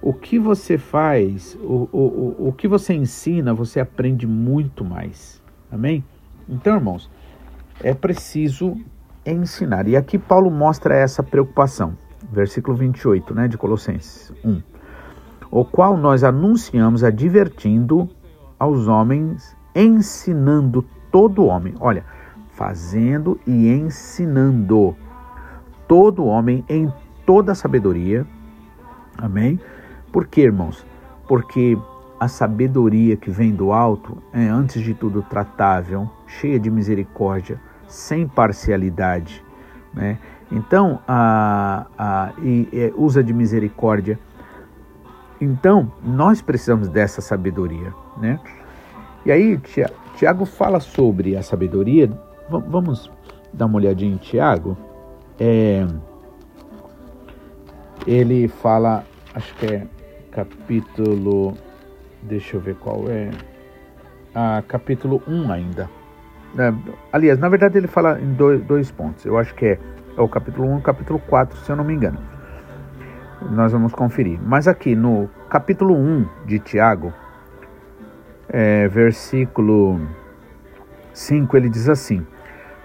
O 0.00 0.12
que 0.12 0.38
você 0.38 0.76
faz, 0.76 1.56
o, 1.62 1.88
o, 1.90 2.48
o 2.48 2.52
que 2.52 2.68
você 2.68 2.92
ensina, 2.92 3.54
você 3.54 3.80
aprende 3.80 4.26
muito 4.26 4.84
mais. 4.84 5.42
Amém? 5.72 6.04
Então, 6.46 6.74
irmãos, 6.74 7.10
é 7.82 7.94
preciso 7.94 8.76
ensinar. 9.24 9.88
E 9.88 9.96
aqui 9.96 10.18
Paulo 10.18 10.50
mostra 10.50 10.94
essa 10.94 11.22
preocupação. 11.22 11.96
Versículo 12.30 12.76
28, 12.76 13.34
né, 13.34 13.48
de 13.48 13.56
Colossenses 13.56 14.30
1. 14.44 14.60
O 15.50 15.64
qual 15.64 15.96
nós 15.96 16.22
anunciamos 16.22 17.02
advertindo 17.02 18.08
aos 18.58 18.88
homens, 18.88 19.56
ensinando 19.74 20.84
todo 21.10 21.46
homem. 21.46 21.74
Olha, 21.80 22.04
fazendo 22.50 23.38
e 23.46 23.68
ensinando 23.68 24.96
todo 25.88 26.24
homem 26.24 26.64
em 26.68 26.92
toda 27.26 27.54
sabedoria. 27.54 28.26
Amém? 29.18 29.60
Por 30.12 30.26
quê, 30.26 30.42
irmãos? 30.42 30.84
Porque 31.26 31.76
a 32.18 32.28
sabedoria 32.28 33.16
que 33.16 33.30
vem 33.30 33.52
do 33.52 33.72
alto 33.72 34.22
é, 34.32 34.46
antes 34.48 34.82
de 34.82 34.94
tudo, 34.94 35.22
tratável, 35.22 36.08
cheia 36.26 36.58
de 36.58 36.70
misericórdia, 36.70 37.60
sem 37.86 38.26
parcialidade. 38.26 39.44
Né? 39.92 40.18
Então, 40.50 41.00
a, 41.06 41.86
a, 41.98 42.32
e, 42.38 42.68
e, 42.72 42.92
usa 42.96 43.22
de 43.22 43.32
misericórdia. 43.32 44.18
Então, 45.40 45.92
nós 46.02 46.40
precisamos 46.40 46.88
dessa 46.88 47.20
sabedoria. 47.20 47.92
Né? 48.16 48.38
E 49.24 49.32
aí, 49.32 49.58
Tiago 50.16 50.44
fala 50.44 50.80
sobre 50.80 51.34
a 51.34 51.42
sabedoria. 51.42 52.06
V 52.06 52.62
vamos 52.68 53.10
dar 53.52 53.66
uma 53.66 53.76
olhadinha 53.76 54.14
em 54.14 54.18
Tiago. 54.18 54.76
É, 55.40 55.86
ele 58.06 58.48
fala, 58.48 59.04
acho 59.34 59.54
que 59.54 59.66
é 59.66 59.86
capítulo. 60.30 61.54
Deixa 62.22 62.56
eu 62.56 62.60
ver 62.60 62.74
qual 62.76 63.08
é. 63.08 63.30
Ah, 64.34 64.62
capítulo 64.68 65.22
1 65.26 65.50
ainda. 65.50 65.88
É, 66.58 66.72
aliás, 67.10 67.38
na 67.38 67.48
verdade 67.48 67.78
ele 67.78 67.86
fala 67.86 68.20
em 68.20 68.34
dois, 68.34 68.62
dois 68.62 68.90
pontos. 68.90 69.24
Eu 69.24 69.38
acho 69.38 69.54
que 69.54 69.64
é, 69.64 69.78
é 70.16 70.20
o 70.20 70.28
capítulo 70.28 70.68
1 70.68 70.76
e 70.76 70.78
o 70.78 70.82
capítulo 70.82 71.18
4, 71.18 71.58
se 71.60 71.70
eu 71.70 71.76
não 71.76 71.84
me 71.84 71.94
engano. 71.94 72.18
Nós 73.50 73.72
vamos 73.72 73.94
conferir. 73.94 74.38
Mas 74.42 74.68
aqui 74.68 74.94
no 74.94 75.30
capítulo 75.48 75.94
1 75.94 76.26
de 76.46 76.58
Tiago, 76.58 77.12
é, 78.56 78.86
versículo 78.86 80.00
5, 81.12 81.56
ele 81.56 81.68
diz 81.68 81.88
assim: 81.88 82.24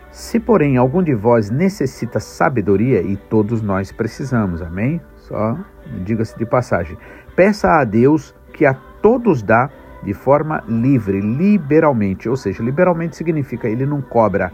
Se, 0.10 0.40
porém, 0.40 0.78
algum 0.78 1.04
de 1.04 1.14
vós 1.14 1.52
necessita 1.52 2.20
sabedoria, 2.20 3.04
e 3.04 3.16
todos 3.16 3.62
nós 3.62 3.92
precisamos, 3.92 4.64
amém? 4.64 5.00
Só 5.18 5.56
diga-se 6.04 6.36
de 6.40 6.46
passagem. 6.46 6.98
Peça 7.36 7.70
a 7.70 7.84
Deus 7.84 8.34
que 8.52 8.66
a 8.66 8.74
todos 8.74 9.44
dá 9.44 9.70
de 10.02 10.12
forma 10.12 10.64
livre, 10.68 11.22
liberalmente. 11.22 12.28
Ou 12.28 12.36
seja, 12.36 12.64
liberalmente 12.64 13.16
significa 13.16 13.68
ele 13.68 13.86
não 13.86 14.02
cobra. 14.02 14.52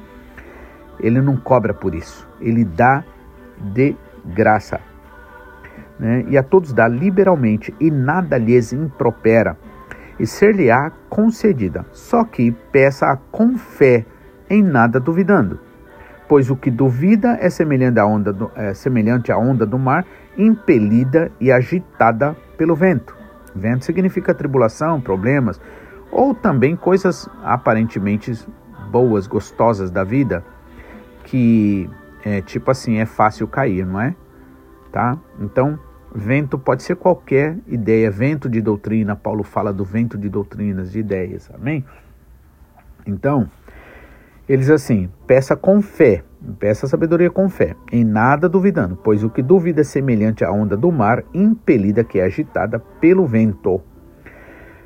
Ele 1.00 1.22
não 1.22 1.38
cobra 1.38 1.74
por 1.74 1.96
isso. 1.96 2.28
Ele 2.42 2.66
dá 2.66 3.06
de 3.74 3.96
graça. 4.26 4.82
Né? 5.98 6.26
E 6.28 6.38
a 6.38 6.44
todos 6.44 6.74
dá 6.74 6.90
liberalmente, 6.90 7.74
e 7.80 7.90
nada 7.90 8.38
lhes 8.38 8.74
impropera, 8.74 9.58
e 10.20 10.26
ser-lhe-á 10.26 10.92
concedida. 11.10 11.86
Só 11.92 12.24
que 12.24 12.52
peça 12.72 13.18
com 13.32 13.58
fé, 13.58 14.06
em 14.50 14.64
nada 14.64 15.00
duvidando. 15.00 15.60
Pois 16.28 16.50
o 16.50 16.56
que 16.56 16.72
duvida 16.72 17.38
é 17.40 17.50
semelhante 17.50 18.00
à 18.00 18.06
onda 18.06 18.34
do, 18.34 18.52
é 18.56 18.74
semelhante 18.74 19.32
à 19.32 19.38
onda 19.38 19.66
do 19.66 19.78
mar, 19.78 20.06
impelida 20.38 21.32
e 21.40 21.52
agitada 21.52 22.36
pelo 22.58 22.76
vento. 22.76 23.16
Vento 23.56 23.86
significa 23.86 24.34
tribulação, 24.34 25.00
problemas, 25.00 25.60
ou 26.12 26.34
também 26.34 26.76
coisas 26.76 27.30
aparentemente 27.44 28.34
boas, 28.92 29.28
gostosas 29.28 29.92
da 29.92 30.04
vida, 30.04 30.44
que 31.24 31.90
é 32.24 32.42
tipo 32.42 32.72
assim, 32.72 32.98
é 32.98 33.06
fácil 33.06 33.48
cair, 33.48 33.86
não 33.86 34.02
é? 34.02 34.16
Tá? 34.92 35.18
Então, 35.40 35.80
vento 36.16 36.58
pode 36.58 36.82
ser 36.82 36.96
qualquer 36.96 37.58
ideia, 37.68 38.10
vento 38.10 38.48
de 38.48 38.62
doutrina, 38.62 39.16
Paulo 39.16 39.44
fala 39.44 39.74
do 39.74 39.84
vento 39.84 40.18
de 40.18 40.30
doutrinas, 40.30 40.92
de 40.92 41.00
ideias, 41.00 41.52
amém? 41.54 41.84
Então, 43.06 43.50
eles 44.48 44.70
assim, 44.70 45.10
peça 45.28 45.56
com 45.56 45.82
fé, 45.82 46.24
peça 46.58 46.88
sabedoria 46.88 47.30
com 47.30 47.50
fé, 47.50 47.76
em 47.92 48.06
nada 48.06 48.48
duvidando, 48.48 48.96
pois 48.96 49.24
o 49.24 49.30
que 49.30 49.42
duvida 49.42 49.82
é 49.82 49.84
semelhante 49.84 50.46
à 50.46 50.52
onda 50.52 50.78
do 50.78 50.90
mar, 50.90 51.24
impelida 51.34 52.04
que 52.04 52.20
é 52.20 52.24
agitada 52.24 52.80
pelo 52.80 53.26
vento. 53.26 53.82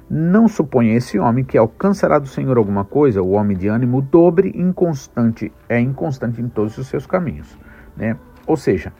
Não 0.09 0.47
suponha 0.47 0.95
esse 0.95 1.19
homem 1.19 1.43
que 1.43 1.57
alcançará 1.57 2.17
do 2.17 2.27
Senhor 2.27 2.57
alguma 2.57 2.83
coisa, 2.83 3.21
o 3.21 3.31
homem 3.31 3.55
de 3.55 3.67
ânimo 3.67 4.01
dobre, 4.01 4.51
inconstante, 4.55 5.51
é 5.69 5.79
inconstante 5.79 6.41
em 6.41 6.49
todos 6.49 6.75
os 6.79 6.87
seus 6.87 7.05
caminhos, 7.05 7.55
né? 7.95 8.17
Ou 8.47 8.57
seja, 8.57 8.91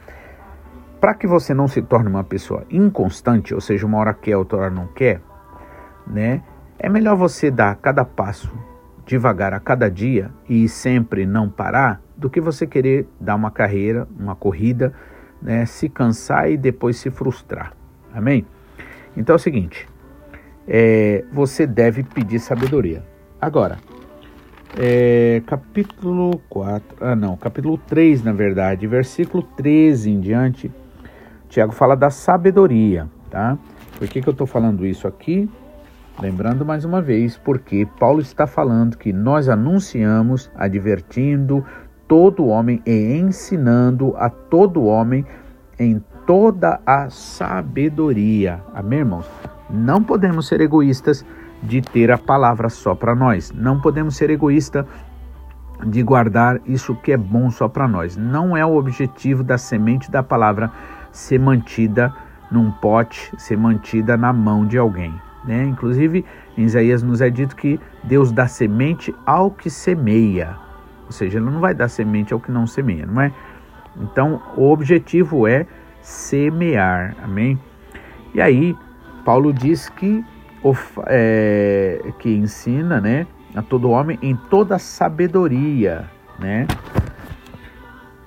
para 1.00 1.14
que 1.14 1.26
você 1.26 1.54
não 1.54 1.66
se 1.66 1.80
torne 1.80 2.08
uma 2.08 2.24
pessoa 2.24 2.64
inconstante, 2.70 3.54
ou 3.54 3.60
seja, 3.60 3.86
uma 3.86 3.98
hora 3.98 4.14
quer, 4.14 4.36
outra 4.36 4.58
hora 4.58 4.70
não 4.70 4.86
quer, 4.86 5.20
né? 6.06 6.42
É 6.78 6.88
melhor 6.88 7.16
você 7.16 7.50
dar 7.50 7.74
cada 7.76 8.04
passo 8.04 8.52
devagar 9.10 9.52
a 9.52 9.58
cada 9.58 9.90
dia 9.90 10.30
e 10.48 10.68
sempre 10.68 11.26
não 11.26 11.48
parar, 11.50 12.00
do 12.16 12.30
que 12.30 12.40
você 12.40 12.64
querer 12.64 13.08
dar 13.18 13.34
uma 13.34 13.50
carreira, 13.50 14.06
uma 14.16 14.36
corrida, 14.36 14.92
né, 15.42 15.66
se 15.66 15.88
cansar 15.88 16.48
e 16.48 16.56
depois 16.56 16.96
se 16.96 17.10
frustrar. 17.10 17.72
Amém? 18.14 18.46
Então 19.16 19.34
é 19.34 19.36
o 19.36 19.38
seguinte: 19.38 19.88
é, 20.68 21.24
você 21.32 21.66
deve 21.66 22.04
pedir 22.04 22.38
sabedoria. 22.38 23.02
Agora, 23.40 23.78
é, 24.78 25.42
capítulo 25.44 26.38
4, 26.48 26.98
ah 27.00 27.16
não, 27.16 27.36
capítulo 27.36 27.78
3, 27.78 28.22
na 28.22 28.32
verdade, 28.32 28.86
versículo 28.86 29.42
13 29.42 30.10
em 30.10 30.20
diante, 30.20 30.70
Tiago 31.50 31.72
fala 31.72 31.96
da 31.96 32.10
sabedoria, 32.10 33.08
tá? 33.28 33.58
Por 33.98 34.06
que, 34.06 34.22
que 34.22 34.28
eu 34.28 34.32
estou 34.32 34.46
falando 34.46 34.86
isso 34.86 35.08
aqui? 35.08 35.50
Lembrando 36.22 36.64
mais 36.64 36.84
uma 36.84 37.02
vez, 37.02 37.36
porque 37.36 37.86
Paulo 37.98 38.20
está 38.20 38.46
falando 38.46 38.96
que 38.96 39.12
nós 39.12 39.48
anunciamos, 39.48 40.48
advertindo 40.54 41.64
todo 42.06 42.46
homem 42.46 42.80
e 42.86 43.16
ensinando 43.18 44.14
a 44.16 44.30
todo 44.30 44.84
homem 44.84 45.26
em 45.76 46.00
toda 46.24 46.80
a 46.86 47.10
sabedoria. 47.10 48.60
Amém, 48.72 49.00
irmãos? 49.00 49.28
Não 49.68 50.04
podemos 50.04 50.46
ser 50.46 50.60
egoístas 50.60 51.26
de 51.62 51.82
ter 51.82 52.12
a 52.12 52.18
palavra 52.18 52.68
só 52.68 52.94
para 52.94 53.14
nós. 53.14 53.50
Não 53.50 53.80
podemos 53.80 54.16
ser 54.16 54.30
egoístas 54.30 54.86
de 55.84 56.02
guardar 56.02 56.60
isso 56.64 56.94
que 56.94 57.10
é 57.10 57.16
bom 57.16 57.50
só 57.50 57.68
para 57.68 57.88
nós. 57.88 58.16
Não 58.16 58.56
é 58.56 58.64
o 58.64 58.76
objetivo 58.76 59.42
da 59.42 59.58
semente 59.58 60.10
da 60.10 60.22
palavra 60.22 60.70
ser 61.12 61.38
mantida 61.38 62.12
num 62.50 62.70
pote, 62.70 63.32
ser 63.38 63.56
mantida 63.56 64.16
na 64.16 64.32
mão 64.32 64.66
de 64.66 64.78
alguém. 64.78 65.14
Né? 65.44 65.64
Inclusive, 65.64 66.24
em 66.56 66.64
Isaías 66.64 67.02
nos 67.02 67.20
é 67.20 67.30
dito 67.30 67.56
que 67.56 67.80
Deus 68.04 68.32
dá 68.32 68.46
semente 68.46 69.14
ao 69.24 69.50
que 69.50 69.70
semeia. 69.70 70.56
Ou 71.06 71.12
seja, 71.12 71.38
ele 71.38 71.46
não 71.46 71.60
vai 71.60 71.74
dar 71.74 71.88
semente 71.88 72.32
ao 72.32 72.40
que 72.40 72.50
não 72.50 72.66
semeia, 72.66 73.06
não 73.06 73.20
é? 73.20 73.32
Então, 73.96 74.40
o 74.56 74.70
objetivo 74.70 75.46
é 75.46 75.66
semear, 76.00 77.16
amém? 77.22 77.58
E 78.32 78.40
aí, 78.40 78.76
Paulo 79.24 79.52
diz 79.52 79.88
que, 79.88 80.24
é, 81.06 82.12
que 82.18 82.30
ensina, 82.30 83.00
né? 83.00 83.26
a 83.54 83.62
todo 83.62 83.90
homem 83.90 84.18
em 84.22 84.36
toda 84.36 84.78
sabedoria, 84.78 86.08
né? 86.38 86.66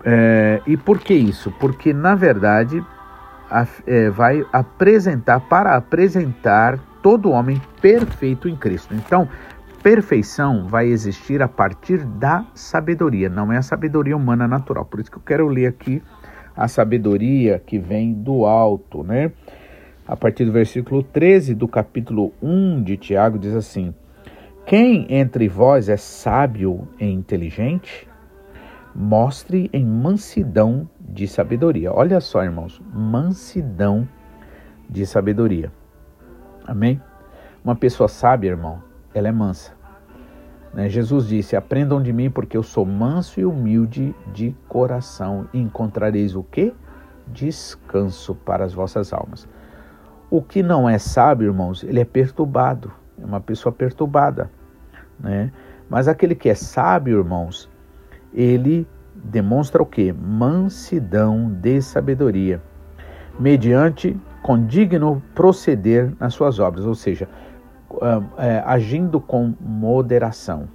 É, 0.06 0.62
e 0.68 0.76
por 0.76 1.00
que 1.00 1.14
isso? 1.14 1.52
Porque 1.60 1.94
na 1.94 2.16
verdade 2.16 2.84
a, 3.50 3.66
é, 3.88 4.10
vai 4.10 4.46
apresentar 4.52 5.40
para 5.42 5.76
apresentar 5.76 6.78
todo 7.02 7.32
homem 7.32 7.62
perfeito 7.82 8.50
em 8.50 8.56
Cristo. 8.56 8.94
Então, 8.94 9.28
perfeição 9.82 10.68
vai 10.68 10.88
existir 10.88 11.42
a 11.42 11.48
partir 11.48 12.06
da 12.06 12.46
sabedoria, 12.56 13.30
não 13.30 13.52
é 13.52 13.58
a 13.58 13.62
sabedoria 13.62 14.16
humana 14.16 14.48
natural. 14.48 14.86
Por 14.86 15.00
isso 15.00 15.12
que 15.12 15.18
eu 15.18 15.24
quero 15.26 15.48
ler 15.48 15.68
aqui 15.68 16.02
a 16.56 16.68
sabedoria 16.68 17.62
que 17.66 17.78
vem 17.78 18.14
do 18.14 18.46
alto, 18.46 19.04
né? 19.04 19.32
A 20.08 20.16
partir 20.16 20.46
do 20.46 20.52
versículo 20.52 21.04
13 21.04 21.54
do 21.54 21.68
capítulo 21.68 22.34
1 22.42 22.84
de 22.84 22.98
Tiago 22.98 23.38
diz 23.38 23.56
assim: 23.56 23.94
quem 24.66 25.06
entre 25.10 25.50
vós 25.50 25.90
é 25.90 25.98
sábio 25.98 26.88
e 26.98 27.06
inteligente, 27.06 28.08
mostre 28.96 29.70
em 29.74 29.86
mansidão 29.86 30.88
de 31.00 31.28
sabedoria. 31.28 31.92
Olha 31.94 32.20
só, 32.20 32.44
irmãos, 32.44 32.82
mansidão 32.94 34.08
de 34.90 35.06
sabedoria. 35.06 35.72
Amém? 36.66 37.02
Uma 37.64 37.76
pessoa 37.76 38.08
sábia, 38.08 38.50
irmão, 38.50 38.82
ela 39.14 39.28
é 39.28 39.32
mansa. 39.32 39.74
Né? 40.74 40.90
Jesus 40.90 41.28
disse: 41.28 41.56
Aprendam 41.56 42.02
de 42.02 42.12
mim, 42.12 42.30
porque 42.30 42.58
eu 42.58 42.64
sou 42.64 42.86
manso 42.86 43.40
e 43.40 43.46
humilde 43.46 44.16
de 44.34 44.56
coração, 44.68 45.48
e 45.54 45.60
encontrareis 45.60 46.36
o 46.36 46.44
que? 46.44 46.74
Descanso 47.28 48.36
para 48.36 48.66
as 48.66 48.74
vossas 48.74 49.14
almas. 49.14 49.48
O 50.30 50.42
que 50.42 50.64
não 50.64 50.90
é 50.90 50.98
sábio, 50.98 51.48
irmãos, 51.48 51.84
ele 51.84 52.00
é 52.00 52.06
perturbado 52.06 52.92
é 53.22 53.26
uma 53.26 53.40
pessoa 53.40 53.72
perturbada, 53.72 54.50
né? 55.20 55.52
Mas 55.90 56.08
aquele 56.08 56.34
que 56.34 56.50
é 56.50 56.56
sábio, 56.56 57.20
irmãos, 57.20 57.70
ele 58.34 58.88
demonstra 59.14 59.82
o 59.82 59.86
que? 59.86 60.12
Mansidão 60.12 61.50
de 61.50 61.82
sabedoria, 61.82 62.62
mediante 63.40 64.20
condigno 64.42 65.24
proceder 65.34 66.12
nas 66.20 66.34
suas 66.34 66.60
obras, 66.60 66.86
ou 66.86 66.96
seja, 66.96 67.28
é, 68.38 68.62
agindo 68.66 69.22
com 69.22 69.54
moderação, 69.60 70.68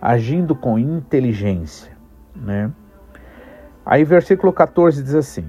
agindo 0.00 0.54
com 0.54 0.78
inteligência, 0.78 1.92
né? 2.34 2.70
Aí 3.86 4.04
versículo 4.04 4.52
14 4.52 5.02
diz 5.02 5.14
assim: 5.14 5.46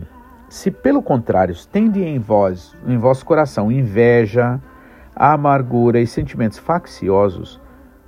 Se 0.50 0.70
pelo 0.70 1.02
contrário 1.02 1.56
tende 1.72 2.04
em 2.04 2.20
vós, 2.20 2.76
em 2.86 2.98
vosso 2.98 3.26
coração 3.26 3.72
inveja, 3.72 4.62
amargura 5.16 6.00
e 6.00 6.08
sentimentos 6.08 6.58
facciosos 6.58 7.60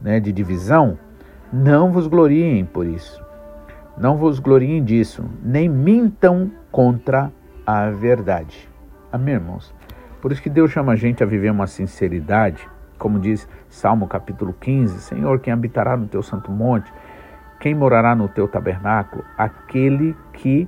né, 0.02 0.20
de 0.20 0.32
divisão, 0.32 0.98
não 1.52 1.92
vos 1.92 2.08
gloriem 2.08 2.66
por 2.66 2.86
isso. 2.86 3.26
Não 3.98 4.18
vos 4.18 4.40
gloriem 4.40 4.84
disso, 4.84 5.26
nem 5.42 5.68
mintam 5.68 6.52
contra 6.72 7.32
a 7.66 7.90
verdade. 7.90 8.70
Amém, 9.12 9.36
irmãos? 9.36 9.74
Por 10.22 10.32
isso 10.32 10.42
que 10.42 10.50
Deus 10.50 10.72
chama 10.72 10.94
a 10.94 10.96
gente 10.96 11.24
a 11.24 11.26
viver 11.26 11.50
uma 11.50 11.68
sinceridade, 11.68 12.68
como 13.00 13.20
diz 13.20 13.48
Salmo 13.70 14.08
capítulo 14.08 14.54
15: 14.54 15.00
Senhor, 15.00 15.40
quem 15.40 15.52
habitará 15.52 15.98
no 15.98 16.08
teu 16.08 16.22
santo 16.22 16.52
monte, 16.52 16.92
quem 17.60 17.74
morará 17.74 18.16
no 18.16 18.28
teu 18.28 18.48
tabernáculo? 18.48 19.24
Aquele 19.38 20.16
que 20.34 20.68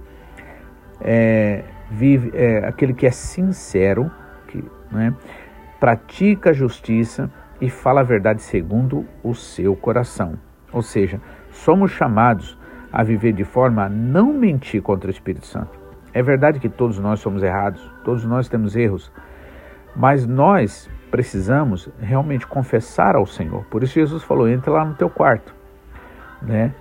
é, 1.01 1.63
vive, 1.91 2.31
é, 2.33 2.65
aquele 2.65 2.93
que 2.93 3.05
é 3.05 3.11
sincero, 3.11 4.11
que, 4.47 4.63
né, 4.91 5.13
pratica 5.79 6.49
a 6.49 6.53
justiça 6.53 7.29
e 7.61 7.69
fala 7.69 8.01
a 8.01 8.03
verdade 8.03 8.41
segundo 8.41 9.05
o 9.23 9.35
seu 9.35 9.75
coração. 9.75 10.48
Ou 10.71 10.81
seja, 10.81 11.19
somos 11.51 11.91
chamados 11.91 12.57
a 12.91 13.03
viver 13.03 13.33
de 13.33 13.43
forma 13.43 13.85
a 13.85 13.89
não 13.89 14.33
mentir 14.33 14.81
contra 14.81 15.07
o 15.07 15.11
Espírito 15.11 15.45
Santo. 15.45 15.79
É 16.13 16.23
verdade 16.23 16.59
que 16.59 16.69
todos 16.69 16.97
nós 16.97 17.19
somos 17.19 17.43
errados, 17.43 17.91
todos 18.03 18.25
nós 18.25 18.49
temos 18.49 18.75
erros, 18.75 19.11
mas 19.95 20.25
nós 20.25 20.89
precisamos 21.11 21.89
realmente 21.99 22.47
confessar 22.47 23.15
ao 23.15 23.25
Senhor. 23.25 23.63
Por 23.65 23.83
isso 23.83 23.93
Jesus 23.93 24.23
falou: 24.23 24.47
entra 24.49 24.71
lá 24.71 24.85
no 24.85 24.95
teu 24.95 25.09
quarto, 25.09 25.53
né? 26.41 26.73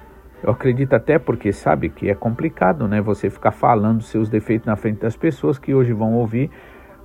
Eu 0.43 0.51
acredito 0.51 0.95
até 0.95 1.19
porque 1.19 1.53
sabe 1.53 1.89
que 1.89 2.09
é 2.09 2.15
complicado, 2.15 2.87
né? 2.87 3.01
Você 3.01 3.29
ficar 3.29 3.51
falando 3.51 4.03
seus 4.03 4.29
defeitos 4.29 4.67
na 4.67 4.77
frente 4.77 5.01
das 5.01 5.17
pessoas 5.17 5.59
que 5.59 5.75
hoje 5.75 5.93
vão 5.93 6.15
ouvir, 6.15 6.51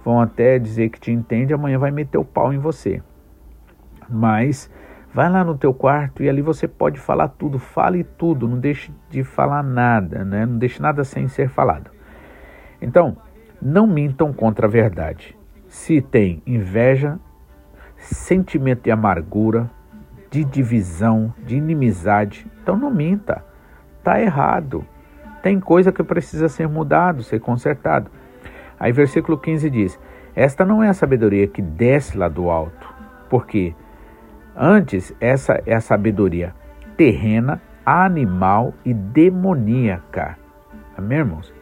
vão 0.06 0.22
até 0.22 0.60
dizer 0.60 0.90
que 0.90 1.00
te 1.00 1.12
entende, 1.12 1.54
amanhã 1.54 1.80
vai 1.80 1.90
meter 1.90 2.18
o 2.18 2.26
pau 2.26 2.54
em 2.54 2.60
você. 2.60 3.02
Mas 4.08 4.70
vai 5.14 5.30
lá 5.30 5.44
no 5.44 5.58
teu 5.58 5.74
quarto 5.74 6.24
e 6.24 6.30
ali 6.30 6.42
você 6.42 6.68
pode 6.68 7.00
falar 7.00 7.28
tudo, 7.28 7.60
fale 7.60 8.04
tudo, 8.04 8.48
não 8.48 8.60
deixe 8.60 8.92
de 9.10 9.24
falar 9.24 9.62
nada, 9.62 10.26
né? 10.26 10.46
Não 10.46 10.58
deixe 10.58 10.82
nada 10.82 11.04
sem 11.04 11.28
ser 11.28 11.50
falado. 11.50 11.92
Então, 12.82 13.16
não 13.62 13.86
mintam 13.86 14.34
contra 14.34 14.66
a 14.66 14.70
verdade. 14.70 15.38
Se 15.68 16.02
tem 16.02 16.42
inveja, 16.46 17.20
sentimento 17.98 18.84
de 18.84 18.92
amargura, 18.92 19.70
de 20.30 20.44
divisão, 20.44 21.34
de 21.46 21.56
inimizade, 21.56 22.48
então 22.62 22.76
não 22.76 22.92
minta. 22.92 23.46
Tá 24.04 24.20
errado. 24.20 24.86
Tem 25.44 25.60
coisa 25.60 25.92
que 25.92 26.04
precisa 26.04 26.50
ser 26.50 26.68
mudado, 26.68 27.22
ser 27.22 27.40
consertado. 27.40 28.10
Aí 28.80 28.92
versículo 28.92 29.38
15 29.38 29.70
diz: 29.70 30.00
Esta 30.36 30.66
não 30.66 30.84
é 30.84 30.90
a 30.90 30.94
sabedoria 30.94 31.48
que 31.48 31.62
desce 31.62 32.18
lá 32.18 32.28
do 32.28 32.50
alto, 32.50 32.94
porque 33.30 33.76
antes 34.56 35.14
essa 35.20 35.62
é 35.66 35.74
a 35.74 35.82
sabedoria 35.82 36.54
terrena, 36.96 37.62
animal 37.86 38.74
e 38.86 38.94
demoníaca. 38.94 40.38
Amém, 40.98 41.20
irmãos? 41.20 41.54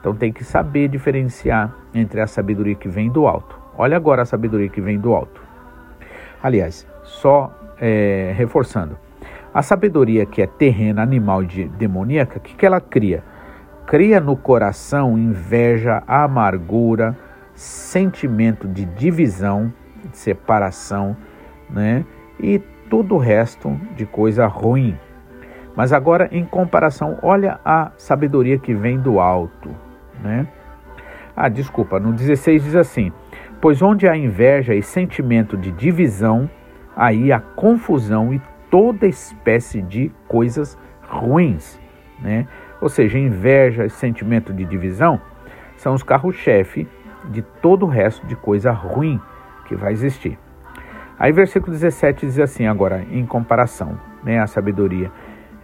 Então 0.00 0.14
tem 0.14 0.32
que 0.32 0.44
saber 0.44 0.88
diferenciar 0.88 1.74
entre 1.92 2.20
a 2.20 2.26
sabedoria 2.26 2.74
que 2.74 2.88
vem 2.88 3.10
do 3.10 3.26
alto. 3.26 3.58
Olha 3.76 3.96
agora 3.96 4.22
a 4.22 4.26
sabedoria 4.26 4.68
que 4.68 4.80
vem 4.80 4.98
do 4.98 5.14
alto. 5.14 5.42
Aliás, 6.42 6.86
só 7.02 7.52
é, 7.80 8.32
reforçando. 8.36 8.96
A 9.52 9.62
sabedoria 9.62 10.24
que 10.24 10.40
é 10.40 10.46
terrena, 10.46 11.02
animal 11.02 11.42
e 11.42 11.64
demoníaca, 11.64 12.38
o 12.38 12.40
que, 12.40 12.54
que 12.54 12.64
ela 12.64 12.80
cria? 12.80 13.24
cria 13.86 14.18
no 14.18 14.36
coração 14.36 15.16
inveja, 15.16 16.02
amargura, 16.06 17.16
sentimento 17.54 18.66
de 18.66 18.84
divisão, 18.84 19.72
de 20.10 20.18
separação, 20.18 21.16
né? 21.70 22.04
E 22.38 22.58
todo 22.88 23.14
o 23.14 23.18
resto 23.18 23.78
de 23.94 24.06
coisa 24.06 24.46
ruim. 24.46 24.96
Mas 25.74 25.92
agora, 25.92 26.28
em 26.32 26.44
comparação, 26.44 27.18
olha 27.22 27.60
a 27.64 27.92
sabedoria 27.96 28.58
que 28.58 28.74
vem 28.74 28.98
do 28.98 29.20
alto, 29.20 29.70
né? 30.22 30.46
Ah, 31.36 31.50
desculpa, 31.50 32.00
no 32.00 32.12
16 32.12 32.64
diz 32.64 32.74
assim: 32.74 33.12
Pois 33.60 33.82
onde 33.82 34.08
há 34.08 34.16
inveja 34.16 34.74
e 34.74 34.82
sentimento 34.82 35.56
de 35.56 35.70
divisão, 35.70 36.48
aí 36.96 37.30
há 37.30 37.38
confusão 37.38 38.32
e 38.32 38.40
toda 38.70 39.06
espécie 39.06 39.82
de 39.82 40.10
coisas 40.26 40.78
ruins, 41.06 41.78
né? 42.18 42.48
Ou 42.80 42.88
seja, 42.88 43.18
inveja 43.18 43.84
e 43.84 43.90
sentimento 43.90 44.52
de 44.52 44.64
divisão 44.64 45.20
são 45.76 45.94
os 45.94 46.02
carros-chefe 46.02 46.88
de 47.30 47.42
todo 47.42 47.84
o 47.84 47.88
resto 47.88 48.26
de 48.26 48.34
coisa 48.34 48.70
ruim 48.70 49.20
que 49.66 49.74
vai 49.74 49.92
existir. 49.92 50.38
Aí 51.18 51.32
versículo 51.32 51.72
17 51.72 52.26
diz 52.26 52.38
assim, 52.38 52.66
agora, 52.66 53.04
em 53.10 53.24
comparação, 53.24 53.98
né, 54.22 54.38
a 54.38 54.46
sabedoria, 54.46 55.10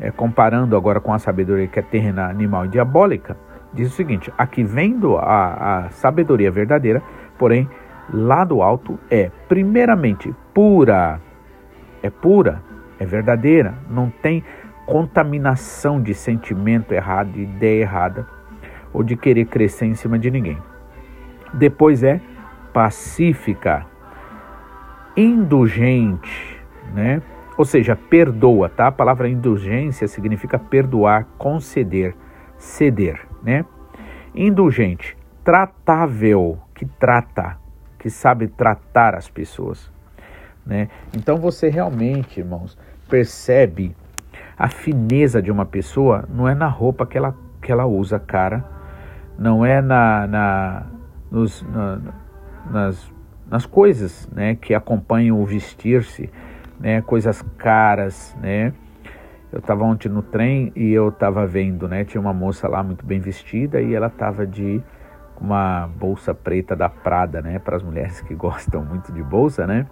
é, 0.01 0.11
comparando 0.11 0.77
agora 0.77 0.99
com 0.99 1.13
a 1.13 1.19
sabedoria 1.19 1.67
que 1.67 1.79
é 1.79 1.83
terrena, 1.83 2.29
animal 2.29 2.65
e 2.65 2.69
diabólica, 2.69 3.37
diz 3.73 3.93
o 3.93 3.95
seguinte, 3.95 4.33
aqui 4.37 4.65
vendo 4.65 5.17
a, 5.19 5.85
a 5.87 5.91
sabedoria 5.91 6.51
verdadeira, 6.51 7.03
porém, 7.39 7.69
lá 8.13 8.45
do 8.45 8.63
alto 8.63 8.99
é, 9.11 9.31
primeiramente, 9.49 10.35
pura, 10.55 11.21
é 12.03 12.09
pura, 12.09 12.63
é 12.99 13.05
verdadeira, 13.05 13.75
não 13.91 14.11
tem 14.11 14.43
contaminação 14.87 16.01
de 16.03 16.15
sentimento 16.15 16.93
errado, 16.93 17.33
de 17.33 17.43
ideia 17.43 17.83
errada 17.83 18.27
ou 18.93 19.03
de 19.03 19.17
querer 19.17 19.47
crescer 19.47 19.87
em 19.87 19.95
cima 19.95 20.19
de 20.19 20.31
ninguém. 20.31 20.59
Depois 21.55 22.03
é 22.03 22.21
pacífica, 22.73 23.87
indulgente, 25.17 26.61
né? 26.95 27.23
ou 27.57 27.65
seja, 27.65 27.95
perdoa, 27.95 28.69
tá? 28.69 28.89
A 28.89 28.93
palavra 28.93 29.29
indulgência 29.29 30.09
significa 30.09 30.59
perdoar, 30.59 31.27
conceder, 31.39 32.15
ceder, 32.57 33.21
né? 33.43 33.65
Indulgente, 34.35 35.17
tratável, 35.45 36.59
que 36.75 36.87
trata, 36.87 37.59
que 37.99 38.09
sabe 38.09 38.49
tratar 38.49 39.15
as 39.15 39.29
pessoas, 39.29 39.93
né? 40.65 40.89
Então 41.17 41.37
você 41.37 41.69
realmente, 41.69 42.41
irmãos, 42.41 42.79
percebe 43.09 43.95
a 44.57 44.69
fineza 44.69 45.43
de 45.43 45.51
uma 45.51 45.67
pessoa 45.67 46.25
não 46.29 46.49
é 46.49 46.55
na 46.55 46.69
roupa 46.69 47.07
que 47.07 47.19
ela, 47.19 47.37
que 47.61 47.71
ela 47.71 47.87
usa, 47.87 48.19
cara, 48.19 48.65
não 49.39 49.65
é 49.65 49.81
na, 49.81 50.27
na, 50.27 50.87
nos, 51.31 51.63
na 51.63 52.01
nas, 52.71 53.12
nas 53.53 53.67
coisas 53.67 54.27
né, 54.33 54.55
que 54.55 54.73
acompanham 54.73 55.39
o 55.39 55.45
vestir-se, 55.45 56.31
né, 56.81 57.03
coisas 57.03 57.43
caras, 57.59 58.35
né? 58.41 58.73
Eu 59.53 59.59
estava 59.59 59.85
ontem 59.85 60.09
no 60.09 60.23
trem 60.23 60.73
e 60.75 60.91
eu 60.91 61.11
estava 61.11 61.47
vendo, 61.47 61.87
né? 61.87 62.03
Tinha 62.03 62.19
uma 62.19 62.33
moça 62.33 62.67
lá 62.67 62.83
muito 62.83 63.05
bem 63.05 63.21
vestida 63.21 63.83
e 63.83 63.95
ela 63.95 64.07
estava 64.07 64.47
de 64.47 64.83
uma 65.39 65.87
bolsa 65.87 66.33
preta 66.33 66.75
da 66.75 66.89
Prada, 66.89 67.43
né? 67.43 67.59
Para 67.59 67.77
as 67.77 67.83
mulheres 67.83 68.23
que 68.23 68.33
gostam 68.35 68.83
muito 68.83 69.13
de 69.13 69.23
bolsa, 69.23 69.67
né? 69.67 69.87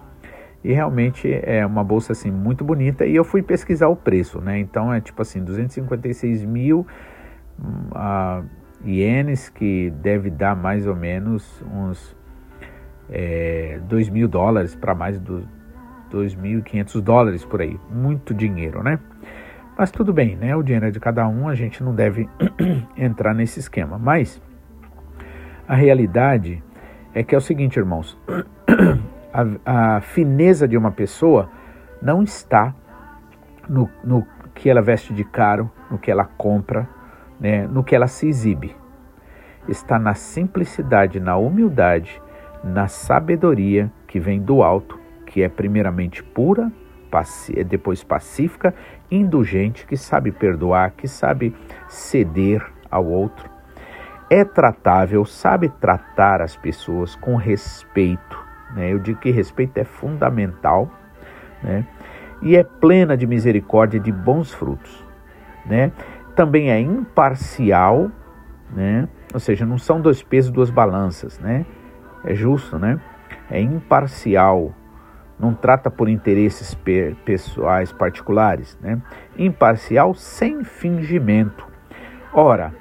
E 0.65 0.73
realmente 0.73 1.31
é 1.31 1.65
uma 1.67 1.85
bolsa 1.85 2.13
assim 2.13 2.31
muito 2.31 2.65
bonita 2.65 3.05
e 3.05 3.15
eu 3.15 3.25
fui 3.25 3.43
pesquisar 3.43 3.89
o 3.89 3.97
preço, 3.97 4.41
né? 4.41 4.59
Então 4.59 4.91
é 4.91 5.03
tipo 5.03 5.21
assim 5.21 5.45
256 5.45 6.47
mil 6.47 6.87
uh, 7.59 8.43
ienes 8.83 9.51
que 9.51 9.91
deve 9.91 10.31
dar 10.31 10.57
mais 10.57 10.87
ou 10.87 10.97
menos 10.97 11.63
uns 11.71 12.19
é, 13.11 13.81
2 13.89 14.09
mil 14.09 14.29
dólares 14.29 14.75
para 14.75 14.95
mais 14.95 15.19
do 15.19 15.47
2.500 16.11 17.01
dólares 17.01 17.45
por 17.45 17.61
aí, 17.61 17.79
muito 17.91 18.35
dinheiro, 18.35 18.83
né? 18.83 18.99
Mas 19.79 19.91
tudo 19.91 20.13
bem, 20.13 20.37
né? 20.37 20.55
O 20.57 20.63
dinheiro 20.63 20.87
é 20.87 20.91
de 20.91 21.01
cada 21.01 21.27
um, 21.27 21.49
a 21.49 21.55
gente 21.55 21.83
não 21.83 21.95
deve 21.95 22.29
entrar 22.97 23.33
nesse 23.33 23.61
esquema. 23.61 23.99
Mas 23.99 24.43
a 25.67 25.75
realidade 25.75 26.63
é 27.15 27.23
que 27.23 27.35
é 27.35 27.39
o 27.39 27.41
seguinte, 27.41 27.79
irmãos: 27.79 28.19
a, 29.65 29.97
a 29.97 30.01
fineza 30.01 30.67
de 30.67 30.77
uma 30.77 30.91
pessoa 30.91 31.49
não 32.03 32.23
está 32.23 32.75
no, 33.69 33.89
no 34.03 34.27
que 34.55 34.69
ela 34.69 34.83
veste 34.83 35.15
de 35.15 35.25
caro, 35.25 35.71
no 35.91 35.99
que 35.99 36.11
ela 36.11 36.25
compra, 36.25 36.89
né, 37.39 37.67
no 37.67 37.85
que 37.85 37.95
ela 37.95 38.07
se 38.07 38.29
exibe. 38.29 38.77
Está 39.69 39.99
na 39.99 40.15
simplicidade, 40.15 41.21
na 41.21 41.37
humildade, 41.37 42.21
na 42.63 42.89
sabedoria 42.89 43.91
que 44.07 44.21
vem 44.21 44.41
do 44.41 44.63
alto, 44.63 44.99
que 45.27 45.43
é 45.43 45.49
primeiramente 45.49 46.23
pura, 46.23 46.71
depois 47.67 48.05
pacífica, 48.05 48.75
indulgente, 49.11 49.87
que 49.87 49.97
sabe 49.97 50.31
perdoar, 50.31 50.93
que 50.93 51.09
sabe 51.09 51.55
ceder 51.89 52.65
ao 52.91 53.05
outro. 53.05 53.49
É 54.29 54.45
tratável, 54.45 55.25
sabe 55.25 55.69
tratar 55.69 56.41
as 56.41 56.57
pessoas 56.57 57.17
com 57.17 57.35
respeito, 57.35 58.39
né? 58.75 58.93
Eu 58.93 58.99
digo 59.01 59.19
que 59.19 59.31
respeito 59.31 59.79
é 59.79 59.85
fundamental, 59.85 60.89
né? 61.63 61.85
E 62.41 62.57
é 62.57 62.63
plena 62.63 63.17
de 63.17 63.27
misericórdia 63.27 63.99
e 63.99 64.01
de 64.01 64.13
bons 64.13 64.53
frutos, 64.53 65.05
né? 65.67 65.91
Também 66.37 66.71
é 66.71 66.81
imparcial, 66.81 68.11
né? 68.73 69.09
Ou 69.35 69.41
seja, 69.41 69.67
não 69.67 69.79
são 69.79 70.01
dois 70.01 70.23
pesos, 70.23 70.51
duas 70.53 70.71
balanças, 70.71 71.39
né? 71.41 71.67
É 72.25 72.35
justo, 72.35 72.79
né? 72.79 73.01
É 73.51 73.61
imparcial, 73.61 74.73
não 75.39 75.55
trata 75.55 75.91
por 75.91 76.09
interesses 76.09 76.77
pessoais 77.25 77.93
particulares, 77.93 78.79
né? 78.81 79.01
Imparcial 79.37 80.15
sem 80.15 80.63
fingimento. 80.63 81.67
Ora, 82.33 82.73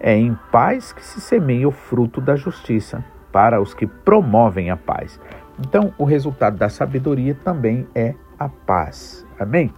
é 0.00 0.16
em 0.16 0.38
paz 0.52 0.92
que 0.92 1.04
se 1.04 1.20
semeia 1.20 1.68
o 1.68 1.72
fruto 1.72 2.20
da 2.20 2.36
justiça 2.36 3.04
para 3.32 3.60
os 3.60 3.74
que 3.74 3.86
promovem 3.86 4.70
a 4.70 4.76
paz. 4.76 5.20
Então, 5.58 5.92
o 5.98 6.04
resultado 6.04 6.56
da 6.56 6.68
sabedoria 6.68 7.34
também 7.34 7.86
é 7.94 8.14
a 8.38 8.48
paz. 8.48 9.26
Amém? 9.38 9.72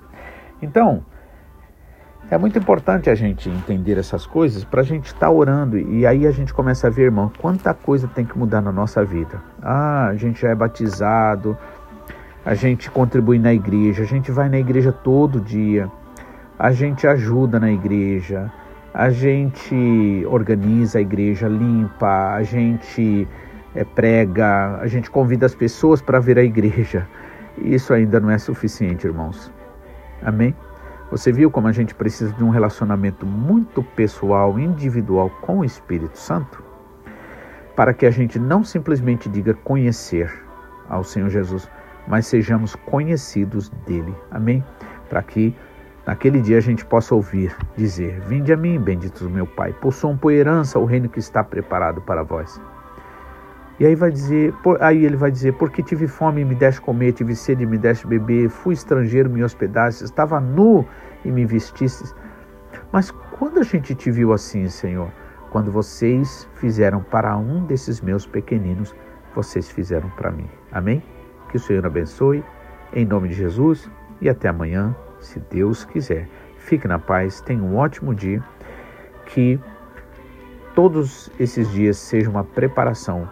Então, 0.60 1.04
é 2.30 2.36
muito 2.36 2.58
importante 2.58 3.08
a 3.08 3.14
gente 3.14 3.48
entender 3.48 3.98
essas 3.98 4.26
coisas 4.26 4.64
para 4.64 4.80
a 4.80 4.84
gente 4.84 5.06
estar 5.06 5.26
tá 5.26 5.30
orando 5.30 5.78
e 5.78 6.04
aí 6.04 6.26
a 6.26 6.30
gente 6.32 6.52
começa 6.52 6.88
a 6.88 6.90
ver, 6.90 7.04
irmão, 7.04 7.30
quanta 7.38 7.72
coisa 7.72 8.08
tem 8.08 8.24
que 8.24 8.36
mudar 8.36 8.60
na 8.60 8.72
nossa 8.72 9.04
vida. 9.04 9.40
Ah, 9.62 10.08
a 10.08 10.16
gente 10.16 10.40
já 10.40 10.48
é 10.50 10.54
batizado, 10.54 11.56
a 12.44 12.54
gente 12.54 12.90
contribui 12.90 13.38
na 13.38 13.54
igreja, 13.54 14.02
a 14.02 14.06
gente 14.06 14.32
vai 14.32 14.48
na 14.48 14.58
igreja 14.58 14.90
todo 14.90 15.40
dia, 15.40 15.90
a 16.58 16.72
gente 16.72 17.06
ajuda 17.06 17.60
na 17.60 17.70
igreja, 17.70 18.50
a 18.92 19.08
gente 19.10 20.26
organiza 20.28 20.98
a 20.98 21.02
igreja, 21.02 21.46
limpa, 21.46 22.34
a 22.34 22.42
gente 22.42 23.28
é, 23.72 23.84
prega, 23.84 24.78
a 24.80 24.86
gente 24.88 25.10
convida 25.10 25.46
as 25.46 25.54
pessoas 25.54 26.02
para 26.02 26.18
vir 26.18 26.38
à 26.38 26.42
igreja. 26.42 27.06
Isso 27.58 27.94
ainda 27.94 28.18
não 28.18 28.30
é 28.30 28.38
suficiente, 28.38 29.06
irmãos. 29.06 29.52
Amém? 30.22 30.54
Você 31.10 31.30
viu 31.30 31.50
como 31.50 31.68
a 31.68 31.72
gente 31.72 31.94
precisa 31.94 32.32
de 32.32 32.42
um 32.42 32.50
relacionamento 32.50 33.24
muito 33.24 33.80
pessoal, 33.80 34.58
individual 34.58 35.30
com 35.40 35.60
o 35.60 35.64
Espírito 35.64 36.18
Santo? 36.18 36.62
Para 37.76 37.94
que 37.94 38.06
a 38.06 38.10
gente 38.10 38.38
não 38.38 38.64
simplesmente 38.64 39.28
diga 39.28 39.54
conhecer 39.54 40.32
ao 40.88 41.04
Senhor 41.04 41.28
Jesus, 41.28 41.70
mas 42.08 42.26
sejamos 42.26 42.74
conhecidos 42.74 43.68
dele. 43.86 44.14
Amém? 44.32 44.64
Para 45.08 45.22
que 45.22 45.54
naquele 46.04 46.40
dia 46.40 46.58
a 46.58 46.60
gente 46.60 46.84
possa 46.84 47.14
ouvir 47.14 47.54
dizer: 47.76 48.20
Vinde 48.22 48.52
a 48.52 48.56
mim, 48.56 48.80
benditos 48.80 49.22
meu 49.28 49.46
Pai, 49.46 49.72
possuam 49.74 50.16
por 50.16 50.32
herança 50.32 50.78
o 50.78 50.84
reino 50.84 51.08
que 51.08 51.20
está 51.20 51.44
preparado 51.44 52.00
para 52.00 52.24
vós. 52.24 52.60
E 53.78 53.84
aí 53.84 53.94
vai 53.94 54.10
dizer, 54.10 54.54
por, 54.62 54.82
aí 54.82 55.04
ele 55.04 55.16
vai 55.16 55.30
dizer, 55.30 55.52
porque 55.54 55.82
tive 55.82 56.06
fome 56.06 56.40
e 56.40 56.44
me 56.44 56.54
deste 56.54 56.80
comer, 56.80 57.12
tive 57.12 57.36
sede 57.36 57.64
e 57.64 57.66
me 57.66 57.76
deste 57.76 58.06
beber, 58.06 58.48
fui 58.48 58.72
estrangeiro, 58.72 59.28
me 59.28 59.44
hospedaste, 59.44 60.04
estava 60.04 60.40
nu 60.40 60.86
e 61.24 61.30
me 61.30 61.44
vestistes. 61.44 62.14
Mas 62.90 63.10
quando 63.10 63.60
a 63.60 63.62
gente 63.62 63.94
te 63.94 64.10
viu 64.10 64.32
assim, 64.32 64.66
Senhor? 64.68 65.10
Quando 65.50 65.70
vocês 65.70 66.48
fizeram 66.54 67.02
para 67.02 67.36
um 67.36 67.66
desses 67.66 68.00
meus 68.00 68.26
pequeninos, 68.26 68.94
vocês 69.34 69.70
fizeram 69.70 70.08
para 70.10 70.30
mim. 70.30 70.48
Amém? 70.72 71.02
Que 71.50 71.56
o 71.56 71.60
Senhor 71.60 71.84
abençoe, 71.84 72.42
em 72.94 73.04
nome 73.04 73.28
de 73.28 73.34
Jesus, 73.34 73.90
e 74.20 74.28
até 74.28 74.48
amanhã, 74.48 74.96
se 75.20 75.38
Deus 75.50 75.84
quiser. 75.84 76.28
Fique 76.56 76.88
na 76.88 76.98
paz, 76.98 77.42
tenha 77.42 77.62
um 77.62 77.76
ótimo 77.76 78.14
dia, 78.14 78.42
que 79.26 79.60
todos 80.74 81.30
esses 81.38 81.70
dias 81.70 81.98
sejam 81.98 82.32
uma 82.32 82.44
preparação 82.44 83.28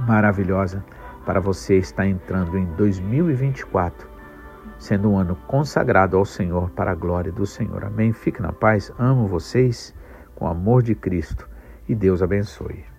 maravilhosa 0.00 0.84
para 1.24 1.40
você 1.40 1.76
estar 1.78 2.06
entrando 2.06 2.56
em 2.56 2.64
2024, 2.76 4.08
sendo 4.78 5.10
um 5.10 5.18
ano 5.18 5.36
consagrado 5.46 6.16
ao 6.16 6.24
Senhor 6.24 6.70
para 6.70 6.92
a 6.92 6.94
glória 6.94 7.32
do 7.32 7.46
Senhor. 7.46 7.84
Amém? 7.84 8.12
Fique 8.12 8.40
na 8.40 8.52
paz, 8.52 8.92
amo 8.98 9.26
vocês 9.26 9.94
com 10.34 10.44
o 10.44 10.48
amor 10.48 10.82
de 10.82 10.94
Cristo 10.94 11.48
e 11.88 11.94
Deus 11.94 12.22
abençoe. 12.22 12.95